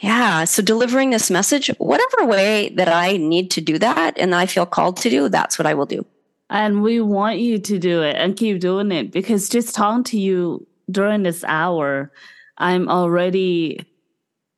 Yeah. 0.00 0.44
So 0.44 0.62
delivering 0.62 1.10
this 1.10 1.30
message, 1.30 1.68
whatever 1.78 2.26
way 2.26 2.70
that 2.70 2.88
I 2.88 3.16
need 3.16 3.50
to 3.52 3.60
do 3.60 3.78
that 3.78 4.16
and 4.16 4.34
I 4.34 4.46
feel 4.46 4.66
called 4.66 4.96
to 4.98 5.10
do, 5.10 5.28
that's 5.28 5.58
what 5.58 5.66
I 5.66 5.74
will 5.74 5.86
do. 5.86 6.06
And 6.50 6.82
we 6.82 7.00
want 7.00 7.40
you 7.40 7.58
to 7.58 7.78
do 7.78 8.02
it 8.02 8.16
and 8.16 8.36
keep 8.36 8.60
doing 8.60 8.92
it 8.92 9.10
because 9.10 9.48
just 9.48 9.74
talking 9.74 10.04
to 10.04 10.18
you 10.18 10.66
during 10.90 11.22
this 11.22 11.44
hour, 11.44 12.12
I'm 12.56 12.88
already 12.88 13.84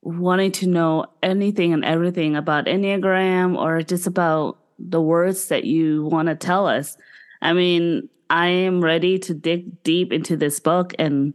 wanting 0.03 0.53
to 0.53 0.66
know 0.66 1.07
anything 1.22 1.72
and 1.72 1.85
everything 1.85 2.37
about 2.37 2.66
Enneagram 2.66 3.57
or 3.57 3.83
just 3.83 4.07
about 4.07 4.59
the 4.79 5.00
words 5.00 5.48
that 5.48 5.64
you 5.64 6.05
want 6.05 6.29
to 6.29 6.35
tell 6.35 6.66
us. 6.66 6.96
I 7.42 7.53
mean, 7.53 8.09
I 8.31 8.46
am 8.48 8.83
ready 8.83 9.18
to 9.20 9.35
dig 9.35 9.83
deep 9.83 10.12
into 10.12 10.37
this 10.37 10.61
book 10.61 10.94
and 10.98 11.35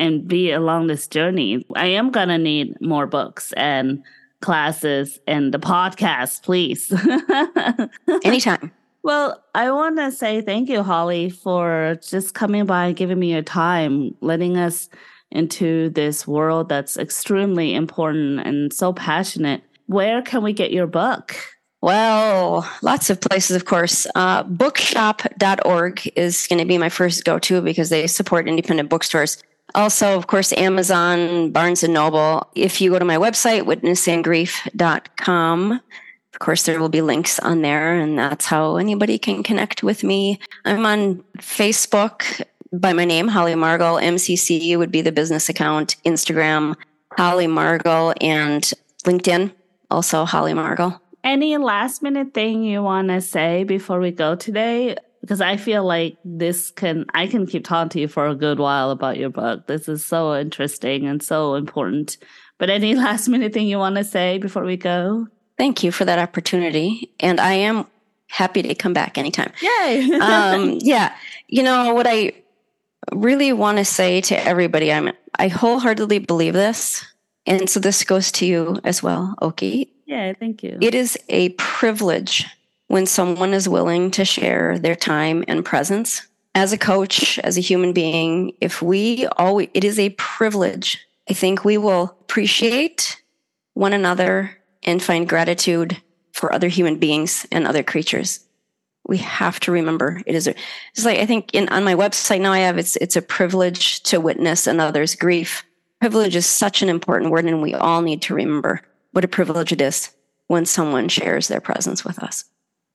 and 0.00 0.26
be 0.26 0.50
along 0.50 0.88
this 0.88 1.06
journey. 1.06 1.64
I 1.76 1.86
am 1.86 2.10
gonna 2.10 2.38
need 2.38 2.80
more 2.80 3.06
books 3.06 3.52
and 3.52 4.02
classes 4.40 5.20
and 5.26 5.52
the 5.54 5.58
podcast, 5.58 6.42
please. 6.42 6.92
Anytime. 8.24 8.72
Well, 9.02 9.42
I 9.54 9.70
want 9.70 9.98
to 9.98 10.12
say 10.12 10.40
thank 10.42 10.68
you, 10.68 10.82
Holly, 10.82 11.30
for 11.30 11.98
just 12.02 12.34
coming 12.34 12.66
by 12.66 12.86
and 12.86 12.96
giving 12.96 13.18
me 13.18 13.32
your 13.32 13.42
time, 13.42 14.14
letting 14.20 14.56
us 14.56 14.88
into 15.30 15.90
this 15.90 16.26
world 16.26 16.68
that's 16.68 16.96
extremely 16.96 17.74
important 17.74 18.40
and 18.40 18.72
so 18.72 18.92
passionate. 18.92 19.62
Where 19.86 20.22
can 20.22 20.42
we 20.42 20.52
get 20.52 20.72
your 20.72 20.86
book? 20.86 21.36
Well, 21.82 22.68
lots 22.82 23.08
of 23.08 23.20
places, 23.20 23.56
of 23.56 23.64
course. 23.64 24.06
Uh, 24.14 24.42
bookshop.org 24.42 26.12
is 26.14 26.46
going 26.46 26.58
to 26.58 26.66
be 26.66 26.76
my 26.76 26.90
first 26.90 27.24
go 27.24 27.38
to 27.38 27.62
because 27.62 27.88
they 27.88 28.06
support 28.06 28.48
independent 28.48 28.90
bookstores. 28.90 29.42
Also, 29.74 30.16
of 30.16 30.26
course, 30.26 30.52
Amazon, 30.54 31.50
Barnes 31.50 31.82
and 31.82 31.94
Noble. 31.94 32.48
If 32.54 32.80
you 32.80 32.90
go 32.90 32.98
to 32.98 33.04
my 33.04 33.16
website, 33.16 33.62
witnessandgrief.com, 33.62 35.72
of 35.72 36.38
course, 36.38 36.64
there 36.64 36.80
will 36.80 36.88
be 36.88 37.02
links 37.02 37.38
on 37.38 37.62
there, 37.62 37.94
and 37.94 38.18
that's 38.18 38.46
how 38.46 38.76
anybody 38.76 39.18
can 39.18 39.42
connect 39.42 39.82
with 39.82 40.04
me. 40.04 40.38
I'm 40.64 40.86
on 40.86 41.24
Facebook 41.38 42.42
by 42.72 42.92
my 42.92 43.04
name, 43.04 43.28
Holly 43.28 43.54
Margl. 43.54 44.02
MCC 44.02 44.76
would 44.78 44.92
be 44.92 45.02
the 45.02 45.12
business 45.12 45.48
account, 45.48 45.96
Instagram, 46.04 46.76
Holly 47.16 47.46
Margl, 47.46 48.14
and 48.20 48.72
LinkedIn, 49.04 49.52
also 49.90 50.24
Holly 50.24 50.52
Margl 50.52 51.00
any 51.24 51.56
last 51.56 52.02
minute 52.02 52.34
thing 52.34 52.62
you 52.62 52.82
want 52.82 53.08
to 53.08 53.20
say 53.20 53.64
before 53.64 54.00
we 54.00 54.10
go 54.10 54.34
today? 54.34 54.96
Because 55.20 55.40
I 55.40 55.56
feel 55.56 55.84
like 55.84 56.16
this 56.24 56.70
can, 56.70 57.04
I 57.12 57.26
can 57.26 57.46
keep 57.46 57.64
talking 57.64 57.90
to 57.90 58.00
you 58.00 58.08
for 58.08 58.26
a 58.26 58.34
good 58.34 58.58
while 58.58 58.90
about 58.90 59.18
your 59.18 59.28
book. 59.28 59.66
This 59.66 59.88
is 59.88 60.04
so 60.04 60.34
interesting 60.34 61.06
and 61.06 61.22
so 61.22 61.54
important. 61.54 62.16
But 62.58 62.70
any 62.70 62.94
last 63.06 63.28
minute 63.28 63.52
thing 63.52 63.66
you 63.66 63.78
want 63.78 63.96
to 63.96 64.04
say 64.04 64.38
before 64.38 64.64
we 64.64 64.76
go? 64.76 65.28
Thank 65.58 65.82
you 65.82 65.92
for 65.92 66.04
that 66.06 66.18
opportunity. 66.18 67.12
And 67.20 67.38
I 67.38 67.52
am 67.52 67.86
happy 68.28 68.62
to 68.62 68.74
come 68.74 68.92
back 68.92 69.18
anytime. 69.18 69.52
Yay. 69.60 70.10
um, 70.20 70.78
yeah. 70.80 71.14
You 71.48 71.62
know, 71.62 71.92
what 71.92 72.06
I 72.08 72.32
really 73.12 73.52
want 73.52 73.78
to 73.78 73.84
say 73.84 74.20
to 74.22 74.46
everybody, 74.46 74.92
I'm, 74.92 75.12
I 75.38 75.48
wholeheartedly 75.48 76.20
believe 76.20 76.54
this. 76.54 77.04
And 77.46 77.68
so 77.68 77.80
this 77.80 78.04
goes 78.04 78.30
to 78.32 78.46
you 78.46 78.78
as 78.84 79.02
well, 79.02 79.34
Oki. 79.42 79.92
Yeah, 80.06 80.32
thank 80.32 80.62
you. 80.62 80.78
It 80.80 80.94
is 80.94 81.18
a 81.28 81.50
privilege 81.50 82.46
when 82.90 83.06
someone 83.06 83.54
is 83.54 83.68
willing 83.68 84.10
to 84.10 84.24
share 84.24 84.76
their 84.76 84.96
time 84.96 85.44
and 85.46 85.64
presence. 85.64 86.26
As 86.56 86.72
a 86.72 86.78
coach, 86.78 87.38
as 87.38 87.56
a 87.56 87.60
human 87.60 87.92
being, 87.92 88.52
if 88.60 88.82
we 88.82 89.28
always, 89.38 89.68
it 89.74 89.84
is 89.84 89.96
a 89.96 90.10
privilege. 90.10 90.98
I 91.30 91.32
think 91.32 91.64
we 91.64 91.78
will 91.78 92.16
appreciate 92.22 93.22
one 93.74 93.92
another 93.92 94.58
and 94.82 95.00
find 95.00 95.28
gratitude 95.28 96.02
for 96.32 96.52
other 96.52 96.66
human 96.66 96.98
beings 96.98 97.46
and 97.52 97.64
other 97.64 97.84
creatures. 97.84 98.40
We 99.06 99.18
have 99.18 99.60
to 99.60 99.70
remember 99.70 100.20
it 100.26 100.34
is 100.34 100.48
a, 100.48 100.56
it's 100.92 101.04
like 101.04 101.20
I 101.20 101.26
think 101.26 101.54
in 101.54 101.68
on 101.68 101.84
my 101.84 101.94
website 101.94 102.40
now 102.40 102.52
I 102.52 102.58
have 102.58 102.76
it's 102.76 102.96
it's 102.96 103.14
a 103.14 103.22
privilege 103.22 104.02
to 104.04 104.20
witness 104.20 104.66
another's 104.66 105.14
grief. 105.14 105.64
Privilege 106.00 106.34
is 106.34 106.46
such 106.46 106.82
an 106.82 106.88
important 106.88 107.30
word 107.30 107.44
and 107.44 107.62
we 107.62 107.72
all 107.72 108.02
need 108.02 108.20
to 108.22 108.34
remember 108.34 108.82
what 109.12 109.24
a 109.24 109.28
privilege 109.28 109.70
it 109.70 109.80
is 109.80 110.10
when 110.48 110.66
someone 110.66 111.08
shares 111.08 111.46
their 111.46 111.60
presence 111.60 112.04
with 112.04 112.18
us. 112.18 112.46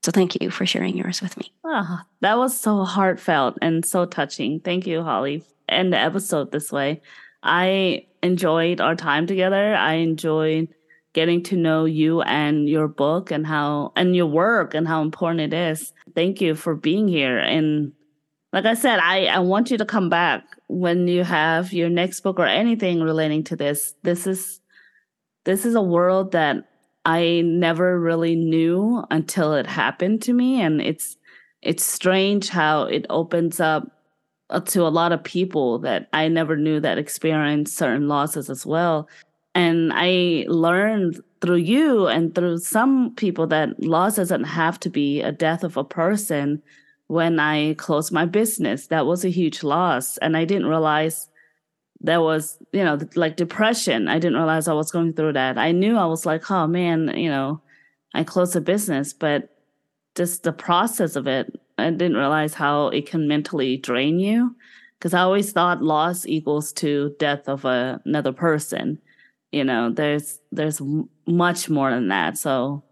So 0.05 0.11
thank 0.11 0.39
you 0.39 0.51
for 0.51 0.67
sharing 0.67 0.95
yours 0.95 1.19
with 1.19 1.35
me. 1.35 1.51
Oh, 1.63 1.99
that 2.21 2.37
was 2.37 2.55
so 2.55 2.83
heartfelt 2.83 3.57
and 3.59 3.83
so 3.83 4.05
touching. 4.05 4.59
Thank 4.59 4.85
you, 4.85 5.01
Holly. 5.01 5.43
End 5.67 5.91
the 5.91 5.97
episode 5.97 6.51
this 6.51 6.71
way. 6.71 7.01
I 7.41 8.05
enjoyed 8.21 8.79
our 8.79 8.95
time 8.95 9.25
together. 9.25 9.73
I 9.73 9.93
enjoyed 9.93 10.67
getting 11.13 11.41
to 11.45 11.57
know 11.57 11.85
you 11.85 12.21
and 12.21 12.69
your 12.69 12.87
book 12.87 13.31
and 13.31 13.47
how 13.47 13.93
and 13.95 14.15
your 14.15 14.27
work 14.27 14.75
and 14.75 14.87
how 14.87 15.01
important 15.01 15.51
it 15.51 15.55
is. 15.55 15.91
Thank 16.13 16.39
you 16.39 16.53
for 16.53 16.75
being 16.75 17.07
here. 17.07 17.39
And 17.39 17.91
like 18.53 18.65
I 18.65 18.75
said, 18.75 18.99
I, 18.99 19.25
I 19.25 19.39
want 19.39 19.71
you 19.71 19.77
to 19.79 19.85
come 19.85 20.09
back 20.09 20.43
when 20.67 21.07
you 21.07 21.23
have 21.23 21.73
your 21.73 21.89
next 21.89 22.19
book 22.19 22.39
or 22.39 22.45
anything 22.45 23.01
relating 23.01 23.43
to 23.45 23.55
this. 23.55 23.95
This 24.03 24.27
is 24.27 24.61
this 25.45 25.65
is 25.65 25.73
a 25.73 25.81
world 25.81 26.33
that 26.33 26.57
I 27.05 27.41
never 27.45 27.99
really 27.99 28.35
knew 28.35 29.03
until 29.11 29.53
it 29.53 29.67
happened 29.67 30.21
to 30.23 30.33
me. 30.33 30.61
And 30.61 30.81
it's 30.81 31.17
it's 31.61 31.83
strange 31.83 32.49
how 32.49 32.83
it 32.83 33.05
opens 33.09 33.59
up 33.59 33.91
uh, 34.49 34.59
to 34.59 34.83
a 34.83 34.89
lot 34.89 35.11
of 35.11 35.23
people 35.23 35.79
that 35.79 36.07
I 36.13 36.27
never 36.27 36.55
knew 36.55 36.79
that 36.79 36.97
experienced 36.97 37.75
certain 37.75 38.07
losses 38.07 38.49
as 38.49 38.65
well. 38.65 39.09
And 39.55 39.91
I 39.93 40.45
learned 40.47 41.21
through 41.41 41.55
you 41.55 42.07
and 42.07 42.35
through 42.35 42.59
some 42.59 43.15
people 43.15 43.47
that 43.47 43.81
loss 43.81 44.17
doesn't 44.17 44.43
have 44.43 44.79
to 44.81 44.89
be 44.89 45.21
a 45.21 45.31
death 45.31 45.63
of 45.63 45.77
a 45.77 45.83
person. 45.83 46.61
When 47.07 47.39
I 47.39 47.75
closed 47.75 48.11
my 48.11 48.25
business, 48.25 48.87
that 48.87 49.05
was 49.05 49.23
a 49.23 49.29
huge 49.29 49.63
loss. 49.63 50.17
And 50.17 50.35
I 50.35 50.45
didn't 50.45 50.67
realize 50.67 51.29
there 52.01 52.21
was, 52.21 52.57
you 52.71 52.83
know, 52.83 52.99
like 53.15 53.35
depression. 53.37 54.07
I 54.07 54.19
didn't 54.19 54.37
realize 54.37 54.67
I 54.67 54.73
was 54.73 54.91
going 54.91 55.13
through 55.13 55.33
that. 55.33 55.57
I 55.57 55.71
knew 55.71 55.97
I 55.97 56.05
was 56.05 56.25
like, 56.25 56.49
oh 56.51 56.67
man, 56.67 57.13
you 57.17 57.29
know, 57.29 57.61
I 58.13 58.23
closed 58.23 58.55
a 58.55 58.61
business, 58.61 59.13
but 59.13 59.49
just 60.15 60.43
the 60.43 60.53
process 60.53 61.15
of 61.15 61.27
it, 61.27 61.51
I 61.77 61.89
didn't 61.89 62.17
realize 62.17 62.53
how 62.53 62.87
it 62.87 63.05
can 63.05 63.27
mentally 63.27 63.77
drain 63.77 64.19
you. 64.19 64.55
Because 64.97 65.13
I 65.13 65.21
always 65.21 65.51
thought 65.51 65.83
loss 65.83 66.25
equals 66.25 66.71
to 66.73 67.15
death 67.19 67.49
of 67.49 67.65
a, 67.65 68.01
another 68.05 68.31
person. 68.31 68.99
You 69.51 69.63
know, 69.63 69.91
there's 69.91 70.39
there's 70.51 70.81
much 71.27 71.69
more 71.69 71.91
than 71.91 72.07
that. 72.07 72.37
So, 72.37 72.83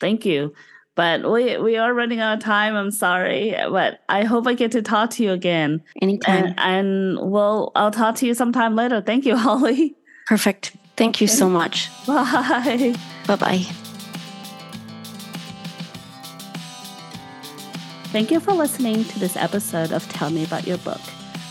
thank 0.00 0.24
you. 0.24 0.54
But 0.96 1.30
we 1.30 1.56
we 1.56 1.76
are 1.76 1.94
running 1.94 2.20
out 2.20 2.38
of 2.38 2.40
time. 2.40 2.74
I'm 2.74 2.90
sorry, 2.90 3.54
but 3.70 4.00
I 4.08 4.24
hope 4.24 4.46
I 4.46 4.54
get 4.54 4.72
to 4.72 4.82
talk 4.82 5.10
to 5.10 5.22
you 5.22 5.32
again. 5.32 5.82
Anytime. 6.02 6.46
And, 6.58 6.58
and 6.58 7.30
well, 7.30 7.72
I'll 7.76 7.90
talk 7.92 8.16
to 8.16 8.26
you 8.26 8.34
sometime 8.34 8.74
later. 8.74 9.00
Thank 9.00 9.24
you, 9.24 9.36
Holly. 9.46 9.96
Perfect. 10.26 10.76
Thank 10.96 11.20
you 11.20 11.26
so 11.26 11.48
much. 11.48 11.88
Bye. 12.06 12.94
Bye 13.26 13.36
bye. 13.36 13.66
Thank 18.12 18.32
you 18.32 18.40
for 18.40 18.52
listening 18.52 19.04
to 19.04 19.18
this 19.20 19.36
episode 19.36 19.92
of 19.92 20.06
Tell 20.08 20.30
Me 20.30 20.42
About 20.44 20.66
Your 20.66 20.78
Book. 20.78 21.00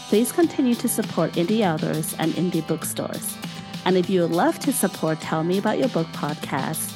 Please 0.10 0.32
continue 0.32 0.76
to 0.76 0.90
support 0.90 1.32
indie 1.34 1.66
authors 1.66 2.14
and 2.20 2.34
indie 2.34 2.68
bookstores. 2.68 3.38
And 3.86 3.96
if 3.96 4.10
you 4.10 4.22
would 4.22 4.32
love 4.32 4.60
to 4.60 4.74
support 4.74 5.22
Tell 5.22 5.44
Me 5.44 5.58
About 5.58 5.80
Your 5.80 5.88
Book 5.90 6.08
podcast, 6.08 6.94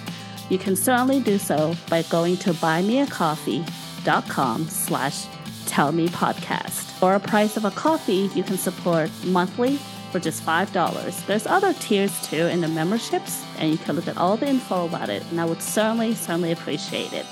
you 0.49 0.57
can 0.57 0.75
certainly 0.75 1.21
do 1.21 1.37
so 1.37 1.75
by 1.89 2.01
going 2.03 2.37
to 2.37 2.53
buymeacoffee.com 2.53 4.67
slash 4.67 5.25
tellmepodcast. 5.65 6.91
For 6.99 7.15
a 7.15 7.19
price 7.19 7.57
of 7.57 7.65
a 7.65 7.71
coffee, 7.71 8.29
you 8.35 8.43
can 8.43 8.57
support 8.57 9.09
monthly 9.25 9.77
for 10.11 10.19
just 10.19 10.45
$5. 10.45 11.25
There's 11.25 11.47
other 11.47 11.73
tiers 11.73 12.27
too 12.27 12.45
in 12.47 12.61
the 12.61 12.67
memberships, 12.67 13.43
and 13.57 13.71
you 13.71 13.77
can 13.77 13.95
look 13.95 14.07
at 14.07 14.17
all 14.17 14.37
the 14.37 14.47
info 14.47 14.85
about 14.85 15.09
it, 15.09 15.23
and 15.31 15.41
I 15.41 15.45
would 15.45 15.61
certainly, 15.61 16.13
certainly 16.13 16.51
appreciate 16.51 17.13
it. 17.13 17.25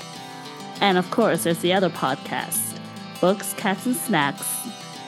And 0.80 0.98
of 0.98 1.10
course, 1.10 1.44
there's 1.44 1.58
the 1.58 1.72
other 1.72 1.90
podcast, 1.90 2.78
Books, 3.20 3.54
Cats, 3.54 3.86
and 3.86 3.94
Snacks, 3.94 4.46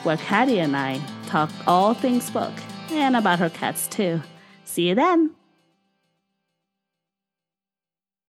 where 0.03 0.17
Caddy 0.17 0.59
and 0.59 0.77
I 0.77 1.01
talk 1.25 1.49
all 1.67 1.93
things 1.93 2.29
book 2.29 2.53
and 2.91 3.15
about 3.15 3.39
her 3.39 3.49
cats 3.49 3.87
too. 3.87 4.21
See 4.63 4.87
you 4.87 4.95
then. 4.95 5.31